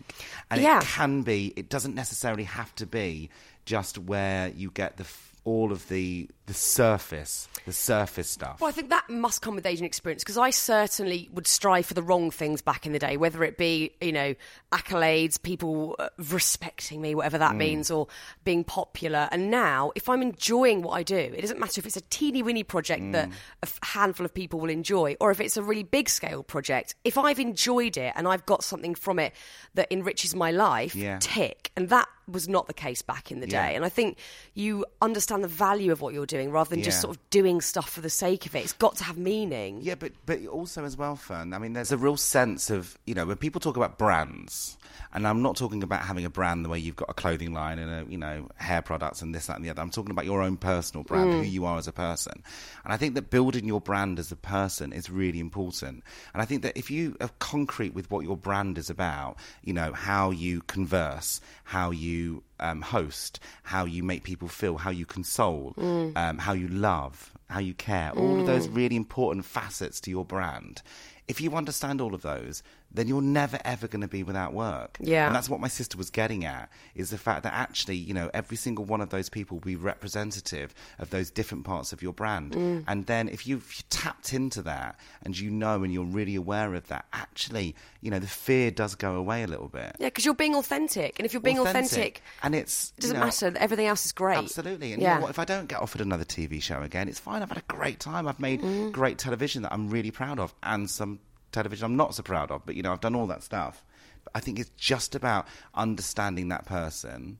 [0.50, 0.78] And Yeah.
[0.78, 3.30] it can be, it doesn't necessarily have to be
[3.64, 5.06] just where you get the.
[5.44, 8.60] All of the the surface, the surface stuff.
[8.60, 11.86] Well, I think that must come with age and experience because I certainly would strive
[11.86, 14.34] for the wrong things back in the day, whether it be, you know,
[14.72, 17.40] accolades, people uh, respecting me, whatever Mm.
[17.40, 18.06] that means, or
[18.44, 19.28] being popular.
[19.32, 22.42] And now, if I'm enjoying what I do, it doesn't matter if it's a teeny
[22.42, 23.12] weeny project Mm.
[23.12, 23.28] that
[23.62, 26.94] a handful of people will enjoy or if it's a really big scale project.
[27.04, 29.32] If I've enjoyed it and I've got something from it
[29.74, 31.18] that enriches my life, Yeah.
[31.20, 31.72] tick.
[31.76, 33.68] And that was not the case back in the Yeah.
[33.68, 33.76] day.
[33.76, 34.18] And I think
[34.54, 37.90] you understand the value of what you're doing rather than just sort of doing stuff
[37.90, 38.64] for the sake of it.
[38.64, 39.80] It's got to have meaning.
[39.82, 41.54] Yeah, but but also as well, Fearne.
[41.54, 44.76] I mean, there's a real sense of you know when people talk about brands,
[45.12, 47.78] and I'm not talking about having a brand the way you've got a clothing line
[47.78, 49.82] and a you know hair products and this that and the other.
[49.82, 51.50] I'm talking about your own personal brand, who mm.
[51.50, 52.42] you are as a person.
[52.84, 56.04] And I think that building your brand as a person is really important.
[56.32, 59.72] And I think that if you are concrete with what your brand is about, you
[59.72, 65.06] know how you converse, how you um, host, how you make people feel, how you
[65.06, 65.74] console,
[66.16, 70.24] um, how you love, how you care, all of those really important facets to your
[70.24, 70.82] brand.
[71.28, 74.96] If you understand all of those, then you're never ever going to be without work.
[75.00, 75.26] Yeah.
[75.26, 78.30] And that's what my sister was getting at is the fact that actually, you know,
[78.32, 82.12] every single one of those people will be representative of those different parts of your
[82.12, 82.52] brand.
[82.52, 82.84] Mm.
[82.86, 86.88] And then if you've tapped into that and you know and you're really aware of
[86.88, 89.96] that, actually, you know, the fear does go away a little bit.
[89.98, 93.20] Yeah, because you're being authentic, and if you're being authentic, and it's it doesn't you
[93.20, 93.52] know, matter.
[93.56, 94.38] Everything else is great.
[94.38, 94.92] Absolutely.
[94.92, 95.14] And yeah.
[95.14, 95.30] you know what?
[95.30, 97.42] If I don't get offered another TV show again, it's fine.
[97.42, 98.28] I've had a great time.
[98.28, 98.62] I've made
[98.92, 101.20] great television that I'm really proud of, and some
[101.56, 102.64] television I'm not so proud of.
[102.66, 103.84] But you know, I've done all that stuff.
[104.24, 107.38] But I think it's just about understanding that person.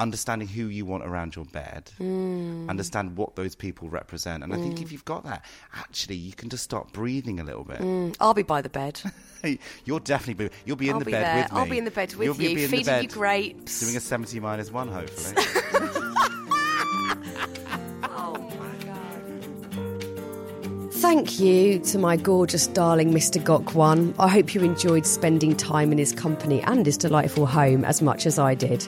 [0.00, 2.70] Understanding who you want around your bed, hmm.
[2.70, 4.84] understand what those people represent, and I think hmm.
[4.84, 5.44] if you've got that,
[5.74, 7.78] actually, you can just start breathing a little bit.
[7.78, 8.10] Hmm.
[8.20, 9.00] I'll be by the bed.
[9.84, 10.54] You'll definitely be.
[10.64, 11.42] You'll be in I'll the be bed there.
[11.42, 11.58] with me.
[11.58, 13.80] I'll be in the bed with You'll you, be in feeding you grapes.
[13.80, 15.44] Doing a seventy minus one, hopefully.
[20.98, 23.40] Thank you to my gorgeous darling Mr.
[23.40, 24.12] Gok Wan.
[24.18, 28.26] I hope you enjoyed spending time in his company and his delightful home as much
[28.26, 28.84] as I did.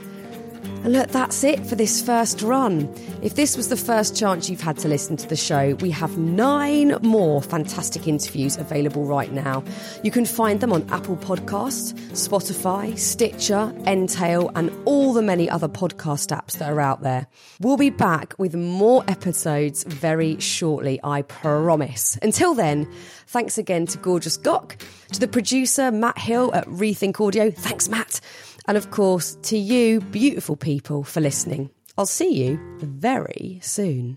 [0.83, 2.93] And look, that's it for this first run.
[3.23, 6.17] If this was the first chance you've had to listen to the show, we have
[6.17, 9.63] nine more fantastic interviews available right now.
[10.03, 15.69] You can find them on Apple Podcasts, Spotify, Stitcher, Entale, and all the many other
[15.69, 17.27] podcast apps that are out there.
[17.61, 22.19] We'll be back with more episodes very shortly, I promise.
[22.23, 22.91] Until then,
[23.27, 24.81] thanks again to Gorgeous Gok,
[25.13, 27.51] to the producer Matt Hill at Rethink Audio.
[27.51, 28.21] Thanks, Matt.
[28.71, 31.71] And of course, to you, beautiful people, for listening.
[31.99, 34.17] I'll see you very soon.